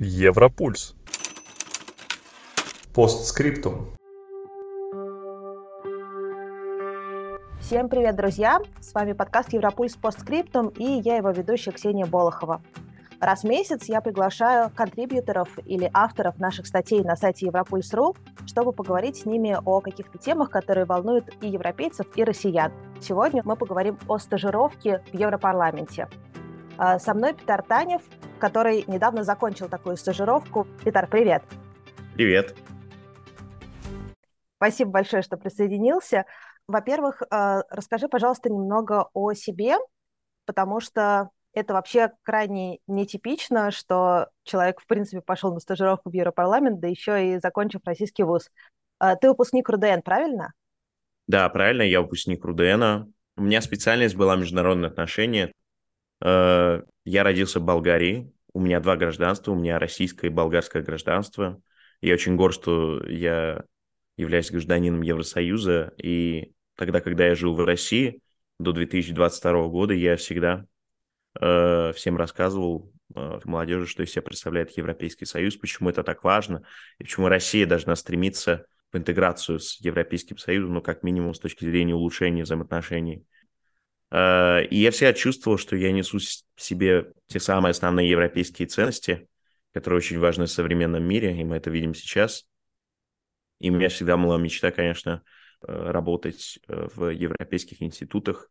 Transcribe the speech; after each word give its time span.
Европульс. 0.00 0.96
Постскриптум. 2.92 3.94
Всем 7.60 7.88
привет, 7.88 8.16
друзья! 8.16 8.58
С 8.80 8.92
вами 8.92 9.12
подкаст 9.12 9.52
Европульс 9.52 9.94
Постскриптум 9.94 10.68
и 10.70 11.00
я 11.04 11.18
его 11.18 11.30
ведущая 11.30 11.70
Ксения 11.70 12.06
Болохова. 12.06 12.60
Раз 13.20 13.42
в 13.42 13.44
месяц 13.44 13.84
я 13.84 14.00
приглашаю 14.00 14.70
контрибьюторов 14.74 15.48
или 15.64 15.88
авторов 15.94 16.40
наших 16.40 16.66
статей 16.66 17.04
на 17.04 17.14
сайте 17.14 17.46
Европульс.ру, 17.46 18.16
чтобы 18.46 18.72
поговорить 18.72 19.18
с 19.18 19.26
ними 19.26 19.56
о 19.64 19.80
каких-то 19.80 20.18
темах, 20.18 20.50
которые 20.50 20.86
волнуют 20.86 21.30
и 21.40 21.48
европейцев, 21.48 22.06
и 22.16 22.24
россиян. 22.24 22.72
Сегодня 23.00 23.42
мы 23.44 23.54
поговорим 23.54 23.96
о 24.08 24.18
стажировке 24.18 25.04
в 25.12 25.16
Европарламенте. 25.16 26.08
А, 26.76 26.98
со 26.98 27.14
мной 27.14 27.34
Петр 27.34 27.62
Танев, 27.62 28.02
который 28.38 28.84
недавно 28.86 29.24
закончил 29.24 29.68
такую 29.68 29.96
стажировку. 29.96 30.66
Петр, 30.84 31.06
привет! 31.06 31.42
Привет! 32.14 32.54
Спасибо 34.56 34.90
большое, 34.90 35.22
что 35.22 35.36
присоединился. 35.36 36.24
Во-первых, 36.66 37.22
а, 37.30 37.62
расскажи, 37.68 38.08
пожалуйста, 38.08 38.50
немного 38.50 39.08
о 39.12 39.34
себе, 39.34 39.76
потому 40.46 40.80
что 40.80 41.30
это 41.52 41.74
вообще 41.74 42.10
крайне 42.22 42.78
нетипично, 42.86 43.70
что 43.70 44.28
человек, 44.44 44.80
в 44.80 44.86
принципе, 44.86 45.20
пошел 45.20 45.52
на 45.52 45.60
стажировку 45.60 46.10
в 46.10 46.14
Европарламент, 46.14 46.80
да 46.80 46.88
еще 46.88 47.34
и 47.34 47.38
закончив 47.38 47.80
российский 47.84 48.22
вуз. 48.22 48.50
А, 48.98 49.16
ты 49.16 49.28
выпускник 49.28 49.68
РУДН, 49.68 50.00
правильно? 50.04 50.52
Да, 51.26 51.48
правильно, 51.48 51.82
я 51.82 52.00
выпускник 52.00 52.44
РУДНа. 52.44 53.08
У 53.36 53.42
меня 53.42 53.60
специальность 53.60 54.16
была 54.16 54.36
международные 54.36 54.88
отношения. 54.88 55.52
Э, 56.24 56.82
я 57.04 57.22
родился 57.22 57.60
в 57.60 57.64
Болгарии, 57.64 58.32
у 58.52 58.60
меня 58.60 58.80
два 58.80 58.96
гражданства, 58.96 59.52
у 59.52 59.56
меня 59.56 59.78
российское 59.78 60.28
и 60.28 60.30
болгарское 60.30 60.82
гражданство. 60.82 61.60
Я 62.00 62.14
очень 62.14 62.36
горд, 62.36 62.54
что 62.54 63.04
я 63.06 63.64
являюсь 64.16 64.50
гражданином 64.50 65.02
Евросоюза, 65.02 65.92
и 65.96 66.52
тогда, 66.76 67.00
когда 67.00 67.26
я 67.26 67.34
жил 67.34 67.54
в 67.54 67.64
России, 67.64 68.20
до 68.58 68.72
2022 68.72 69.68
года, 69.68 69.94
я 69.94 70.16
всегда 70.16 70.66
Э, 71.40 71.92
всем 71.94 72.16
рассказывал 72.16 72.92
э, 73.14 73.40
молодежи, 73.44 73.86
что 73.86 74.02
из 74.02 74.12
себя 74.12 74.22
представляет 74.22 74.70
Европейский 74.76 75.24
Союз, 75.24 75.56
почему 75.56 75.90
это 75.90 76.04
так 76.04 76.22
важно, 76.22 76.62
и 76.98 77.04
почему 77.04 77.28
Россия 77.28 77.66
должна 77.66 77.96
стремиться 77.96 78.66
в 78.92 78.96
интеграцию 78.96 79.58
с 79.58 79.80
Европейским 79.80 80.38
Союзом, 80.38 80.74
ну, 80.74 80.82
как 80.82 81.02
минимум, 81.02 81.34
с 81.34 81.40
точки 81.40 81.64
зрения 81.64 81.94
улучшения 81.94 82.44
взаимоотношений. 82.44 83.24
Э, 84.14 84.64
и 84.64 84.76
я 84.76 84.90
всегда 84.92 85.12
чувствовал, 85.12 85.58
что 85.58 85.74
я 85.76 85.90
несу 85.90 86.18
в 86.18 86.62
себе 86.62 87.12
те 87.26 87.40
самые 87.40 87.72
основные 87.72 88.08
европейские 88.08 88.68
ценности, 88.68 89.26
которые 89.72 89.98
очень 89.98 90.20
важны 90.20 90.46
в 90.46 90.50
современном 90.50 91.02
мире, 91.02 91.36
и 91.38 91.42
мы 91.42 91.56
это 91.56 91.70
видим 91.70 91.94
сейчас. 91.94 92.46
И 93.58 93.70
у 93.70 93.74
меня 93.74 93.88
всегда 93.88 94.16
была 94.16 94.38
мечта, 94.38 94.70
конечно, 94.70 95.22
работать 95.60 96.58
в 96.68 97.08
европейских 97.08 97.82
институтах, 97.82 98.50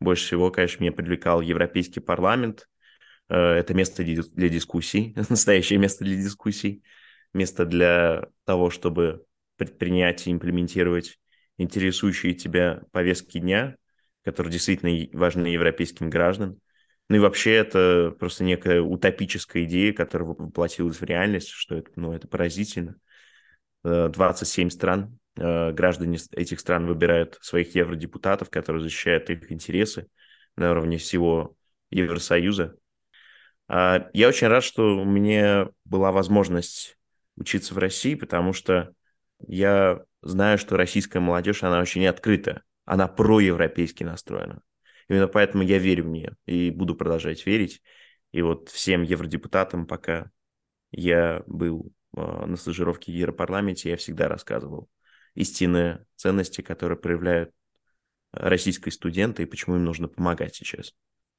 больше 0.00 0.26
всего, 0.26 0.50
конечно, 0.50 0.82
меня 0.82 0.92
привлекал 0.92 1.40
Европейский 1.40 2.00
парламент. 2.00 2.68
Э, 3.28 3.36
это 3.36 3.74
место 3.74 4.02
для 4.04 4.48
дискуссий, 4.48 5.14
настоящее 5.28 5.78
место 5.78 6.04
для 6.04 6.16
дискуссий, 6.16 6.82
место 7.32 7.64
для 7.64 8.26
того, 8.44 8.70
чтобы 8.70 9.24
предпринять 9.56 10.26
и 10.26 10.32
имплементировать 10.32 11.18
интересующие 11.58 12.34
тебя 12.34 12.82
повестки 12.92 13.38
дня, 13.38 13.76
которые 14.26 14.52
действительно 14.52 15.08
важны 15.18 15.46
европейским 15.46 16.10
гражданам. 16.10 16.60
Ну 17.08 17.16
и 17.16 17.20
вообще 17.20 17.54
это 17.54 18.14
просто 18.18 18.44
некая 18.44 18.82
утопическая 18.82 19.64
идея, 19.64 19.94
которая 19.94 20.28
воплотилась 20.28 21.00
в 21.00 21.04
реальность, 21.04 21.48
что 21.48 21.76
это, 21.76 21.90
ну, 21.96 22.12
это 22.12 22.28
поразительно. 22.28 22.96
27 23.84 24.66
э, 24.66 24.70
стран 24.70 25.18
Э, 25.38 25.70
граждане 25.72 26.18
этих 26.32 26.60
стран 26.60 26.86
выбирают 26.86 27.38
своих 27.42 27.74
евродепутатов, 27.74 28.48
которые 28.48 28.82
защищают 28.82 29.28
их 29.28 29.52
интересы 29.52 30.08
на 30.56 30.70
уровне 30.70 30.96
всего 30.96 31.54
Евросоюза. 31.90 32.76
А, 33.68 34.08
я 34.12 34.28
очень 34.28 34.46
рад, 34.48 34.64
что 34.64 34.96
у 34.96 35.04
меня 35.04 35.68
была 35.84 36.10
возможность 36.10 36.96
учиться 37.36 37.74
в 37.74 37.78
России, 37.78 38.14
потому 38.14 38.52
что 38.52 38.92
я 39.46 40.00
знаю, 40.22 40.56
что 40.56 40.76
российская 40.76 41.20
молодежь, 41.20 41.62
она 41.62 41.80
очень 41.80 42.06
открыта, 42.06 42.62
она 42.86 43.08
проевропейски 43.08 44.04
настроена. 44.04 44.62
Именно 45.08 45.28
поэтому 45.28 45.62
я 45.62 45.78
верю 45.78 46.04
в 46.04 46.08
нее 46.08 46.36
и 46.46 46.70
буду 46.70 46.94
продолжать 46.94 47.44
верить. 47.44 47.82
И 48.32 48.40
вот 48.42 48.70
всем 48.70 49.02
евродепутатам, 49.02 49.86
пока 49.86 50.30
я 50.90 51.42
был 51.46 51.92
э, 52.16 52.46
на 52.46 52.56
стажировке 52.56 53.12
в 53.12 53.14
Европарламенте, 53.14 53.90
я 53.90 53.96
всегда 53.96 54.28
рассказывал 54.28 54.88
истинные 55.34 56.06
ценности, 56.16 56.62
которые 56.62 56.98
проявляют 56.98 57.50
российские 58.32 58.92
студенты 58.92 59.42
и 59.42 59.46
почему 59.46 59.76
им 59.76 59.84
нужно 59.84 60.08
помогать 60.08 60.54
сейчас. 60.54 60.94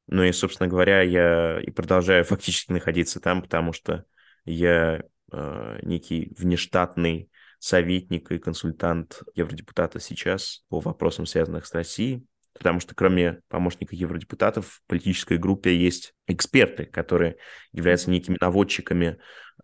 Ну 0.08 0.24
и, 0.24 0.32
собственно 0.32 0.70
говоря, 0.70 1.02
я 1.02 1.60
и 1.60 1.70
продолжаю 1.72 2.24
фактически 2.24 2.72
находиться 2.72 3.20
там, 3.20 3.42
потому 3.42 3.74
что 3.74 4.06
я 4.46 5.04
э, 5.32 5.80
некий 5.82 6.34
внештатный 6.38 7.30
советник 7.60 8.32
и 8.32 8.40
консультант 8.40 9.22
евродепутата 9.36 10.00
сейчас 10.00 10.64
по 10.70 10.80
вопросам, 10.80 11.26
связанных 11.26 11.66
с 11.66 11.74
Россией, 11.74 12.26
потому 12.54 12.80
что 12.80 12.96
кроме 12.96 13.42
помощника 13.50 13.96
евродепутатов 13.96 14.68
в 14.68 14.82
политической 14.88 15.38
группе 15.38 15.76
есть 15.76 16.14
эксперты, 16.28 16.86
которые 16.86 17.38
являются 17.72 18.10
некими 18.10 18.38
наводчиками 18.40 19.18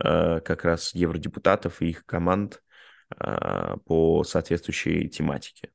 э, 0.04 0.40
как 0.42 0.66
раз 0.66 0.94
евродепутатов 0.94 1.82
и 1.82 1.90
их 1.90 2.06
команд 2.06 2.62
а, 3.20 3.78
по 3.86 4.24
соответствующей 4.24 5.10
тематике. 5.10 5.70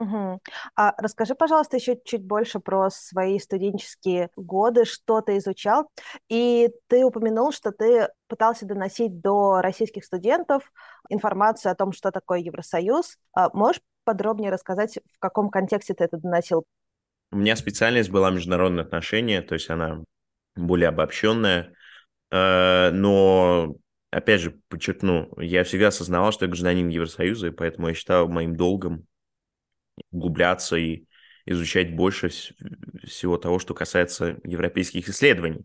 Угу. 0.00 0.40
А 0.76 0.94
расскажи, 0.98 1.34
пожалуйста, 1.34 1.76
еще 1.76 1.96
чуть 2.04 2.24
больше 2.24 2.58
про 2.58 2.90
свои 2.90 3.38
студенческие 3.38 4.30
годы, 4.36 4.84
что 4.84 5.20
ты 5.20 5.38
изучал. 5.38 5.88
И 6.28 6.70
ты 6.88 7.04
упомянул, 7.04 7.52
что 7.52 7.70
ты 7.70 8.08
пытался 8.26 8.66
доносить 8.66 9.20
до 9.20 9.60
российских 9.62 10.04
студентов 10.04 10.72
информацию 11.08 11.70
о 11.70 11.76
том, 11.76 11.92
что 11.92 12.10
такое 12.10 12.40
Евросоюз. 12.40 13.18
А 13.34 13.50
можешь 13.52 13.82
подробнее 14.04 14.50
рассказать, 14.50 14.98
в 15.12 15.18
каком 15.20 15.48
контексте 15.48 15.94
ты 15.94 16.04
это 16.04 16.16
доносил? 16.16 16.64
У 17.30 17.36
меня 17.36 17.56
специальность 17.56 18.10
была 18.10 18.30
международные 18.30 18.82
отношения, 18.82 19.42
то 19.42 19.54
есть 19.54 19.70
она 19.70 20.02
более 20.56 20.88
обобщенная, 20.88 21.72
э, 22.30 22.90
но 22.90 23.74
опять 24.10 24.40
же, 24.40 24.60
подчеркну, 24.68 25.32
я 25.38 25.64
всегда 25.64 25.88
осознавал, 25.88 26.32
что 26.32 26.44
я 26.44 26.48
гражданин 26.48 26.88
Евросоюза, 26.88 27.48
и 27.48 27.50
поэтому 27.50 27.88
я 27.88 27.94
считал 27.94 28.28
моим 28.28 28.56
долгом 28.56 29.06
углубляться 30.10 30.76
и 30.76 31.04
изучать 31.46 31.94
больше 31.94 32.28
всего 32.28 33.36
того, 33.36 33.58
что 33.58 33.74
касается 33.74 34.38
европейских 34.44 35.08
исследований. 35.08 35.64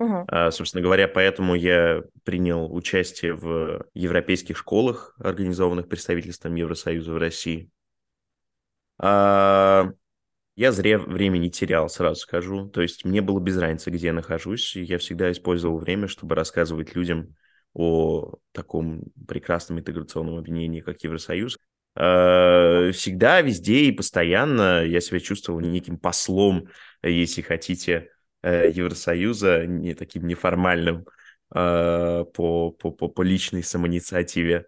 Uh-huh. 0.00 0.24
А, 0.26 0.50
собственно 0.50 0.82
говоря, 0.82 1.06
поэтому 1.06 1.54
я 1.54 2.02
принял 2.24 2.74
участие 2.74 3.34
в 3.34 3.86
европейских 3.94 4.56
школах, 4.56 5.14
организованных 5.18 5.88
представительством 5.88 6.56
Евросоюза 6.56 7.12
в 7.12 7.18
России. 7.18 7.70
А, 8.98 9.88
я 10.56 10.72
зря 10.72 10.98
время 10.98 11.38
не 11.38 11.50
терял, 11.50 11.88
сразу 11.88 12.20
скажу. 12.20 12.68
То 12.68 12.82
есть 12.82 13.04
мне 13.04 13.22
было 13.22 13.40
без 13.40 13.56
разницы, 13.56 13.90
где 13.90 14.08
я 14.08 14.12
нахожусь. 14.12 14.76
Я 14.76 14.98
всегда 14.98 15.30
использовал 15.30 15.78
время, 15.78 16.08
чтобы 16.08 16.34
рассказывать 16.34 16.94
людям 16.94 17.34
о 17.72 18.34
таком 18.52 19.02
прекрасном 19.26 19.80
интеграционном 19.80 20.38
объединении, 20.38 20.80
как 20.80 21.02
Евросоюз. 21.02 21.58
Э, 21.96 22.90
всегда, 22.92 23.40
везде 23.40 23.84
и 23.84 23.92
постоянно 23.92 24.84
я 24.84 25.00
себя 25.00 25.20
чувствовал 25.20 25.60
неким 25.60 25.98
послом, 25.98 26.68
если 27.02 27.40
хотите, 27.42 28.10
э, 28.42 28.70
Евросоюза, 28.72 29.66
не 29.66 29.94
таким 29.94 30.26
неформальным 30.26 31.06
э, 31.54 32.24
по, 32.34 32.70
по, 32.72 32.90
по, 32.90 33.08
по 33.08 33.22
личной 33.22 33.62
самоинициативе. 33.62 34.66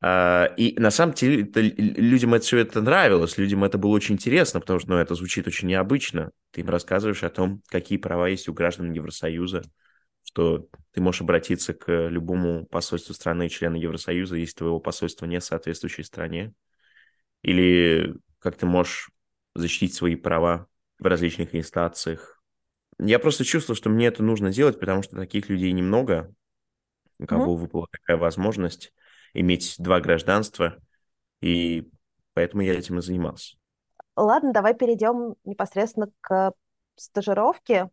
И 0.00 0.76
на 0.78 0.92
самом 0.92 1.12
деле 1.14 1.42
это, 1.42 1.60
людям 1.60 2.32
это 2.32 2.44
все 2.44 2.58
это 2.58 2.80
нравилось, 2.80 3.36
людям 3.36 3.64
это 3.64 3.78
было 3.78 3.90
очень 3.90 4.14
интересно, 4.14 4.60
потому 4.60 4.78
что 4.78 4.90
ну, 4.90 4.96
это 4.98 5.16
звучит 5.16 5.48
очень 5.48 5.66
необычно. 5.66 6.30
Ты 6.52 6.60
им 6.60 6.68
рассказываешь 6.68 7.24
о 7.24 7.30
том, 7.30 7.62
какие 7.66 7.98
права 7.98 8.28
есть 8.28 8.48
у 8.48 8.52
граждан 8.52 8.92
Евросоюза, 8.92 9.64
что 10.28 10.68
ты 10.90 11.00
можешь 11.00 11.22
обратиться 11.22 11.72
к 11.72 11.90
любому 12.08 12.66
посольству 12.66 13.14
страны, 13.14 13.48
члена 13.48 13.76
Евросоюза, 13.76 14.36
если 14.36 14.56
твоего 14.56 14.78
посольства 14.78 15.24
нет 15.24 15.42
в 15.42 15.46
соответствующей 15.46 16.02
стране, 16.02 16.52
или 17.40 18.14
как 18.38 18.56
ты 18.56 18.66
можешь 18.66 19.10
защитить 19.54 19.94
свои 19.94 20.16
права 20.16 20.66
в 20.98 21.06
различных 21.06 21.54
инстанциях. 21.54 22.42
Я 22.98 23.18
просто 23.18 23.46
чувствовал, 23.46 23.74
что 23.74 23.88
мне 23.88 24.06
это 24.06 24.22
нужно 24.22 24.52
делать, 24.52 24.78
потому 24.78 25.02
что 25.02 25.16
таких 25.16 25.48
людей 25.48 25.72
немного, 25.72 26.30
у 27.18 27.24
кого 27.24 27.54
mm-hmm. 27.54 27.60
выпала 27.60 27.86
такая 27.90 28.18
возможность 28.18 28.92
иметь 29.32 29.76
два 29.78 29.98
гражданства, 30.00 30.76
и 31.40 31.90
поэтому 32.34 32.62
я 32.62 32.74
этим 32.74 32.98
и 32.98 33.02
занимался. 33.02 33.56
Ладно, 34.14 34.52
давай 34.52 34.74
перейдем 34.74 35.36
непосредственно 35.44 36.10
к 36.20 36.52
стажировке. 36.96 37.88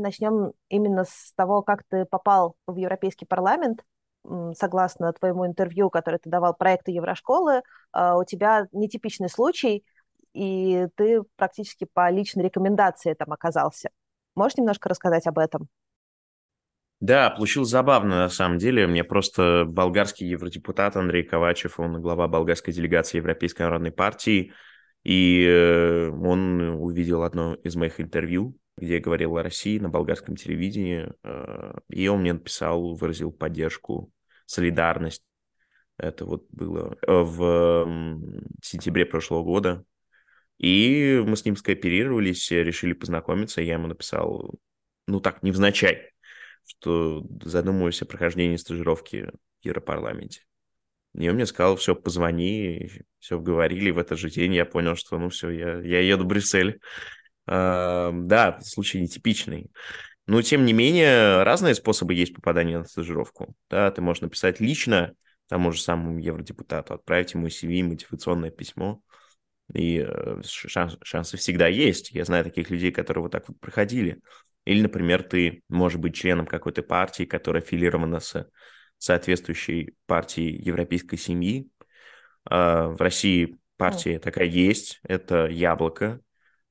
Начнем 0.00 0.52
именно 0.68 1.04
с 1.04 1.32
того, 1.36 1.62
как 1.62 1.82
ты 1.88 2.04
попал 2.04 2.56
в 2.66 2.76
Европейский 2.76 3.26
парламент. 3.26 3.84
Согласно 4.54 5.12
твоему 5.12 5.46
интервью, 5.46 5.88
которое 5.88 6.18
ты 6.18 6.28
давал 6.28 6.54
проекту 6.54 6.90
Еврошколы, 6.90 7.62
а, 7.92 8.16
у 8.16 8.24
тебя 8.24 8.66
нетипичный 8.72 9.28
случай, 9.28 9.84
и 10.32 10.88
ты 10.96 11.22
практически 11.36 11.86
по 11.92 12.10
личной 12.10 12.44
рекомендации 12.44 13.14
там 13.14 13.32
оказался. 13.32 13.90
Можешь 14.34 14.58
немножко 14.58 14.88
рассказать 14.88 15.26
об 15.26 15.38
этом? 15.38 15.68
Да, 17.00 17.30
получилось 17.30 17.68
забавно 17.68 18.16
на 18.20 18.28
самом 18.28 18.58
деле. 18.58 18.86
Мне 18.86 19.04
просто 19.04 19.64
болгарский 19.66 20.26
евродепутат 20.26 20.96
Андрей 20.96 21.22
Ковачев, 21.24 21.78
он 21.78 22.00
глава 22.00 22.26
болгарской 22.26 22.72
делегации 22.72 23.18
Европейской 23.18 23.62
народной 23.62 23.92
партии, 23.92 24.52
и 25.04 25.46
э, 25.46 26.08
он 26.08 26.60
увидел 26.80 27.22
одно 27.22 27.54
из 27.54 27.76
моих 27.76 28.00
интервью, 28.00 28.56
где 28.76 28.94
я 28.94 29.00
говорил 29.00 29.36
о 29.36 29.42
России 29.42 29.78
на 29.78 29.88
болгарском 29.88 30.36
телевидении, 30.36 31.12
э, 31.22 31.78
и 31.88 32.08
он 32.08 32.20
мне 32.20 32.34
написал, 32.34 32.94
выразил 32.94 33.32
поддержку, 33.32 34.12
солидарность. 34.44 35.22
Это 35.98 36.26
вот 36.26 36.46
было 36.50 36.96
э, 37.00 37.12
в 37.12 37.88
сентябре 38.62 39.06
прошлого 39.06 39.42
года. 39.44 39.84
И 40.58 41.22
мы 41.26 41.36
с 41.36 41.44
ним 41.44 41.56
скооперировались, 41.56 42.50
решили 42.50 42.92
познакомиться. 42.92 43.60
Я 43.60 43.74
ему 43.74 43.88
написал, 43.88 44.54
ну 45.06 45.20
так, 45.20 45.42
невзначай, 45.42 46.12
что 46.66 47.26
задумываюсь 47.42 48.00
о 48.02 48.06
прохождении 48.06 48.56
стажировки 48.56 49.30
в 49.60 49.64
Европарламенте. 49.64 50.42
И 51.14 51.28
он 51.28 51.36
мне 51.36 51.46
сказал, 51.46 51.76
все, 51.76 51.94
позвони, 51.94 52.90
все 53.18 53.40
говорили. 53.40 53.90
В 53.90 53.98
этот 53.98 54.18
же 54.18 54.30
день 54.30 54.54
я 54.54 54.66
понял, 54.66 54.96
что 54.96 55.18
ну 55.18 55.30
все, 55.30 55.50
я, 55.50 55.80
я 55.80 56.00
еду 56.00 56.24
в 56.24 56.26
Брюссель. 56.26 56.80
А, 57.46 58.12
да, 58.12 58.58
случай 58.62 59.00
нетипичный. 59.00 59.70
Но, 60.26 60.42
тем 60.42 60.64
не 60.64 60.72
менее, 60.72 61.42
разные 61.44 61.74
способы 61.74 62.14
есть 62.14 62.34
попадания 62.34 62.78
на 62.78 62.84
стажировку. 62.84 63.54
Да, 63.70 63.90
ты 63.90 64.02
можешь 64.02 64.22
написать 64.22 64.60
лично 64.60 65.14
тому 65.48 65.72
же 65.72 65.80
самому 65.80 66.18
евродепутату, 66.18 66.94
отправить 66.94 67.34
ему 67.34 67.46
CV, 67.46 67.82
мотивационное 67.84 68.50
письмо. 68.50 69.00
И 69.72 70.04
э, 70.06 70.40
шанс, 70.44 70.96
шансы 71.02 71.36
всегда 71.36 71.68
есть. 71.68 72.10
Я 72.10 72.24
знаю 72.24 72.44
таких 72.44 72.70
людей, 72.70 72.92
которые 72.92 73.22
вот 73.22 73.32
так 73.32 73.48
вот 73.48 73.58
проходили. 73.60 74.20
Или, 74.64 74.82
например, 74.82 75.22
ты 75.22 75.62
можешь 75.68 75.98
быть 75.98 76.14
членом 76.14 76.46
какой-то 76.46 76.82
партии, 76.82 77.24
которая 77.24 77.62
аффилирована 77.62 78.20
с 78.20 78.48
соответствующей 78.98 79.94
партией 80.06 80.60
европейской 80.60 81.16
семьи. 81.16 81.68
А, 82.44 82.88
в 82.88 83.00
России 83.00 83.56
партия 83.76 84.18
такая 84.18 84.46
есть, 84.46 85.00
это 85.02 85.46
«Яблоко». 85.46 86.20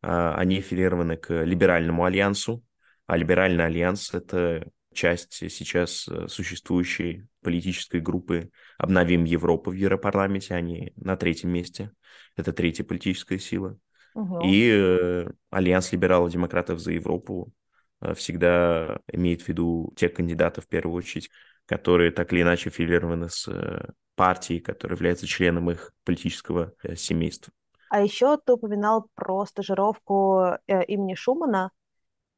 А, 0.05 0.35
они 0.35 0.59
аффилированы 0.59 1.17
к 1.17 1.43
Либеральному 1.43 2.05
альянсу, 2.05 2.63
а 3.07 3.17
Либеральный 3.17 3.65
альянс– 3.65 4.13
это 4.13 4.67
часть 4.93 5.33
сейчас 5.33 6.07
э, 6.07 6.27
существующей 6.29 7.27
политической 7.41 7.99
группы 7.99 8.49
«Обновим 8.77 9.25
Европу» 9.25 9.71
в 9.71 9.73
Европарламенте, 9.73 10.55
они 10.55 10.93
на 10.95 11.17
третьем 11.17 11.51
месте. 11.51 11.91
Это 12.37 12.53
третья 12.53 12.83
политическая 12.83 13.39
сила. 13.39 13.77
Угу. 14.13 14.45
И 14.45 14.69
э, 14.71 15.29
Альянс 15.49 15.91
либералов-демократов 15.91 16.79
за 16.79 16.93
Европу 16.93 17.53
Э, 18.01 18.13
всегда 18.13 18.99
имеет 19.11 19.41
в 19.41 19.47
виду 19.47 19.93
тех 19.95 20.13
кандидатов, 20.13 20.65
в 20.65 20.67
первую 20.67 20.95
очередь, 20.97 21.29
которые 21.65 22.11
так 22.11 22.31
или 22.33 22.41
иначе 22.41 22.69
аффилированы 22.69 23.29
с 23.29 23.47
э, 23.47 23.89
партией, 24.15 24.59
которая 24.59 24.97
является 24.97 25.27
членом 25.27 25.71
их 25.71 25.93
политического 26.03 26.73
семейства. 26.95 27.51
А 27.89 28.01
еще 28.01 28.37
ты 28.37 28.53
упоминал 28.53 29.07
про 29.15 29.45
стажировку 29.45 30.57
имени 30.67 31.15
Шумана, 31.15 31.71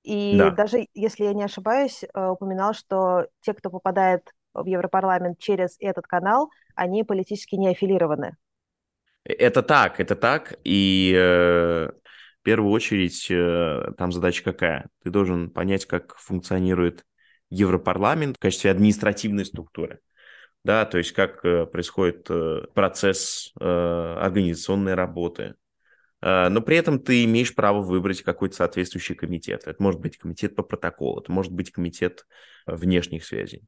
и 0.04 0.38
да. 0.38 0.52
даже, 0.52 0.88
если 0.94 1.26
я 1.26 1.34
не 1.34 1.44
ошибаюсь, 1.44 2.04
упоминал, 2.14 2.74
что 2.74 3.28
те, 3.42 3.54
кто 3.54 3.70
попадает 3.70 4.32
в 4.54 4.66
Европарламент 4.66 5.38
через 5.40 5.76
этот 5.80 6.08
канал, 6.08 6.50
они 6.76 7.04
политически 7.04 7.56
не 7.56 7.70
аффилированы. 7.70 8.38
Это 9.26 9.62
так, 9.64 10.00
это 10.00 10.16
так, 10.16 10.58
и 10.64 11.90
первую 12.48 12.72
очередь 12.72 13.28
э, 13.30 13.92
там 13.98 14.14
задача 14.14 14.42
какая? 14.42 14.88
Ты 15.04 15.10
должен 15.10 15.50
понять, 15.50 15.86
как 15.86 16.16
функционирует 16.16 17.04
Европарламент 17.50 18.38
в 18.38 18.40
качестве 18.40 18.72
административной 18.72 19.44
структуры. 19.44 20.00
Да, 20.68 20.84
то 20.84 20.98
есть 20.98 21.14
как 21.14 21.46
э, 21.46 21.66
происходит 21.66 22.28
э, 22.30 22.64
процесс 22.74 23.54
организационной 23.56 24.96
работы. 24.96 25.56
Но 26.20 26.62
при 26.62 26.76
этом 26.78 27.00
ты 27.00 27.24
имеешь 27.26 27.54
право 27.54 27.82
выбрать 27.82 28.24
какой-то 28.24 28.56
соответствующий 28.56 29.14
комитет. 29.14 29.68
Это 29.68 29.82
может 29.82 30.02
быть 30.02 30.18
комитет 30.18 30.56
по 30.56 30.64
протоколу, 30.64 31.22
это 31.22 31.32
может 31.32 31.52
быть 31.52 31.72
комитет 31.72 32.26
внешних 32.66 33.24
связей. 33.24 33.62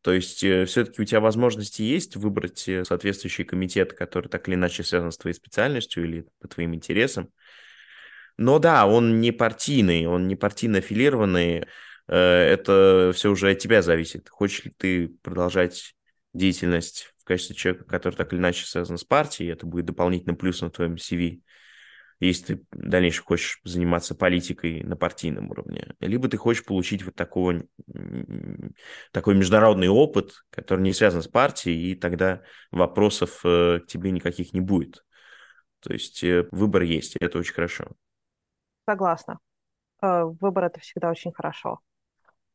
То 0.00 0.12
есть 0.12 0.38
все-таки 0.38 1.02
у 1.02 1.04
тебя 1.04 1.18
возможности 1.18 1.82
есть 1.82 2.14
выбрать 2.14 2.70
соответствующий 2.84 3.44
комитет, 3.44 3.94
который 3.94 4.28
так 4.28 4.46
или 4.46 4.54
иначе 4.54 4.84
связан 4.84 5.10
с 5.10 5.18
твоей 5.18 5.34
специальностью 5.34 6.04
или 6.04 6.24
по 6.40 6.46
твоим 6.46 6.72
интересам. 6.72 7.30
Но 8.38 8.60
да, 8.60 8.86
он 8.86 9.20
не 9.20 9.32
партийный, 9.32 10.06
он 10.06 10.28
не 10.28 10.36
партийно 10.36 10.78
аффилированный. 10.78 11.64
Э, 12.08 12.14
это 12.16 13.12
все 13.14 13.30
уже 13.30 13.50
от 13.50 13.58
тебя 13.58 13.82
зависит. 13.82 14.28
Хочешь 14.28 14.64
ли 14.64 14.72
ты 14.76 15.08
продолжать 15.22 15.94
деятельность 16.32 17.14
в 17.18 17.24
качестве 17.24 17.54
человека, 17.54 17.84
который 17.84 18.14
так 18.14 18.32
или 18.32 18.40
иначе 18.40 18.66
связан 18.66 18.98
с 18.98 19.04
партией, 19.04 19.52
это 19.52 19.66
будет 19.66 19.86
дополнительным 19.86 20.36
плюсом 20.36 20.70
в 20.70 20.72
твоем 20.72 20.94
CV, 20.94 21.40
если 22.20 22.54
ты 22.54 22.64
в 22.70 22.88
дальнейшем 22.88 23.24
хочешь 23.24 23.60
заниматься 23.64 24.14
политикой 24.14 24.82
на 24.84 24.96
партийном 24.96 25.50
уровне. 25.50 25.94
Либо 26.00 26.28
ты 26.28 26.36
хочешь 26.36 26.64
получить 26.64 27.04
вот 27.04 27.14
такого, 27.14 27.62
такой 29.10 29.34
международный 29.34 29.88
опыт, 29.88 30.32
который 30.50 30.82
не 30.82 30.92
связан 30.92 31.22
с 31.22 31.28
партией, 31.28 31.92
и 31.92 31.94
тогда 31.96 32.42
вопросов 32.70 33.40
э, 33.44 33.80
к 33.80 33.86
тебе 33.86 34.12
никаких 34.12 34.52
не 34.52 34.60
будет. 34.60 35.04
То 35.80 35.92
есть 35.92 36.22
э, 36.22 36.46
выбор 36.52 36.82
есть, 36.82 37.16
и 37.16 37.24
это 37.24 37.38
очень 37.38 37.54
хорошо. 37.54 37.90
Согласна. 38.88 39.38
Э, 40.00 40.22
выбор 40.24 40.64
это 40.64 40.80
всегда 40.80 41.10
очень 41.10 41.32
хорошо. 41.32 41.80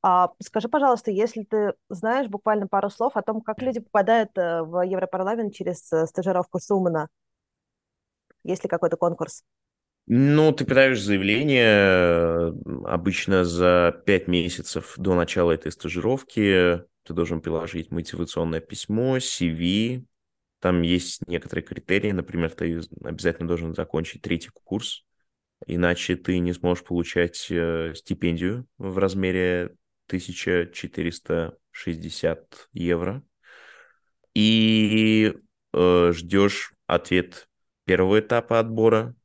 А 0.04 0.30
скажи, 0.42 0.70
пожалуйста, 0.70 1.12
если 1.12 1.44
ты 1.44 1.74
знаешь 1.90 2.28
буквально 2.28 2.68
пару 2.68 2.90
слов 2.90 3.18
о 3.18 3.22
том, 3.22 3.42
как 3.42 3.62
люди 3.62 3.80
попадают 3.80 4.30
э, 4.38 4.62
в 4.62 4.82
Европарламент 4.82 5.54
через 5.54 5.92
э, 5.92 6.06
стажировку 6.06 6.60
Сумана, 6.60 7.10
есть 8.44 8.64
ли 8.64 8.70
какой-то 8.70 8.96
конкурс? 8.96 9.44
Ну, 10.06 10.54
ты 10.54 10.66
подаешь 10.66 11.02
заявление 11.02 12.54
обычно 12.86 13.44
за 13.44 14.02
пять 14.06 14.28
месяцев 14.28 14.94
до 14.98 15.16
начала 15.16 15.52
этой 15.52 15.72
стажировки. 15.72 16.82
Ты 17.04 17.14
должен 17.14 17.42
приложить 17.42 17.92
мотивационное 17.92 18.62
письмо, 18.62 19.18
CV. 19.18 20.06
Там 20.62 20.82
есть 20.82 21.28
некоторые 21.28 21.66
критерии. 21.66 22.12
Например, 22.12 22.52
ты 22.52 22.82
обязательно 23.04 23.48
должен 23.48 23.76
закончить 23.76 24.22
третий 24.22 24.50
курс 24.64 25.04
иначе 25.66 26.16
ты 26.16 26.40
не 26.40 26.54
сможешь 26.54 26.84
получать 26.84 27.48
э, 27.50 27.94
стипендию 27.96 28.68
в 28.78 28.98
размере 28.98 29.76
1460 30.08 32.70
евро. 32.74 33.24
И 34.34 35.34
э, 35.74 36.12
ждешь 36.14 36.74
ответ 36.86 37.50
первого 37.86 38.20
этапа 38.20 38.60
отбора, 38.60 39.16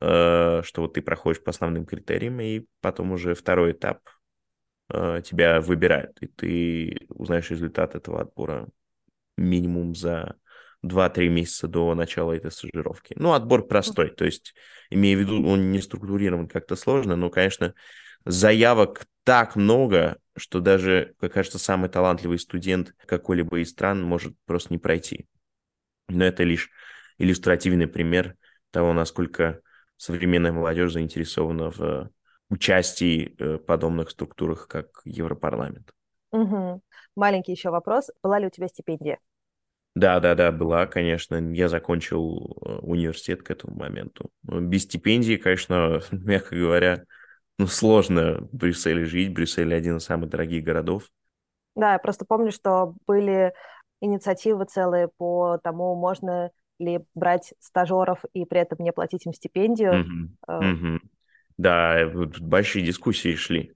э, 0.00 0.62
что 0.64 0.82
вот 0.82 0.94
ты 0.94 1.02
проходишь 1.02 1.42
по 1.42 1.50
основным 1.50 1.86
критериям, 1.86 2.40
и 2.40 2.66
потом 2.80 3.12
уже 3.12 3.34
второй 3.34 3.72
этап 3.72 4.00
э, 4.90 5.22
тебя 5.24 5.60
выбирают, 5.60 6.18
и 6.20 6.26
ты 6.26 7.06
узнаешь 7.08 7.50
результат 7.50 7.94
этого 7.94 8.20
отбора 8.20 8.68
минимум 9.36 9.94
за 9.94 10.36
2-3 10.82 11.28
месяца 11.28 11.68
до 11.68 11.94
начала 11.94 12.32
этой 12.32 12.50
стажировки. 12.50 13.14
Ну, 13.16 13.32
отбор 13.32 13.66
простой, 13.66 14.10
то 14.10 14.24
есть, 14.24 14.54
имея 14.90 15.16
в 15.16 15.20
виду, 15.20 15.46
он 15.46 15.70
не 15.70 15.80
структурирован 15.80 16.48
как-то 16.48 16.76
сложно, 16.76 17.16
но, 17.16 17.30
конечно, 17.30 17.74
заявок 18.24 19.06
так 19.24 19.56
много, 19.56 20.18
что 20.36 20.60
даже, 20.60 21.14
как 21.20 21.32
кажется, 21.32 21.58
самый 21.58 21.88
талантливый 21.88 22.38
студент 22.38 22.94
какой-либо 23.06 23.60
из 23.60 23.70
стран 23.70 24.02
может 24.02 24.34
просто 24.46 24.72
не 24.72 24.78
пройти. 24.78 25.26
Но 26.08 26.24
это 26.24 26.42
лишь 26.42 26.70
иллюстративный 27.18 27.86
пример 27.86 28.36
того, 28.70 28.92
насколько 28.92 29.60
современная 29.96 30.52
молодежь 30.52 30.92
заинтересована 30.92 31.70
в 31.70 32.10
участии 32.48 33.34
в 33.38 33.42
э, 33.42 33.58
подобных 33.58 34.10
структурах, 34.10 34.68
как 34.68 34.88
Европарламент. 35.04 35.90
Угу. 36.32 36.82
Маленький 37.16 37.52
еще 37.52 37.70
вопрос. 37.70 38.10
Была 38.22 38.38
ли 38.38 38.46
у 38.46 38.50
тебя 38.50 38.68
стипендия? 38.68 39.18
Да, 39.94 40.20
да, 40.20 40.34
да, 40.34 40.52
была, 40.52 40.86
конечно. 40.86 41.36
Я 41.52 41.68
закончил 41.68 42.56
э, 42.64 42.78
университет 42.78 43.42
к 43.42 43.50
этому 43.50 43.76
моменту. 43.76 44.30
Без 44.42 44.84
стипендии, 44.84 45.36
конечно, 45.36 46.00
мягко 46.10 46.56
говоря, 46.56 47.04
ну, 47.58 47.66
сложно 47.66 48.48
в 48.52 48.56
Брюсселе 48.56 49.04
жить. 49.04 49.32
Брюссель 49.32 49.74
один 49.74 49.98
из 49.98 50.04
самых 50.04 50.30
дорогих 50.30 50.64
городов. 50.64 51.04
Да, 51.74 51.92
я 51.92 51.98
просто 51.98 52.24
помню, 52.24 52.52
что 52.52 52.94
были 53.06 53.52
инициативы 54.00 54.64
целые 54.64 55.08
по 55.16 55.58
тому, 55.62 55.94
можно 55.94 56.50
ли 56.78 57.00
брать 57.14 57.54
стажеров 57.60 58.24
и 58.32 58.44
при 58.44 58.60
этом 58.60 58.78
не 58.80 58.92
платить 58.92 59.26
им 59.26 59.32
стипендию. 59.32 60.04
Mm-hmm. 60.48 60.60
Mm-hmm. 60.60 60.98
Да, 61.58 62.10
большие 62.40 62.84
дискуссии 62.84 63.34
шли. 63.36 63.74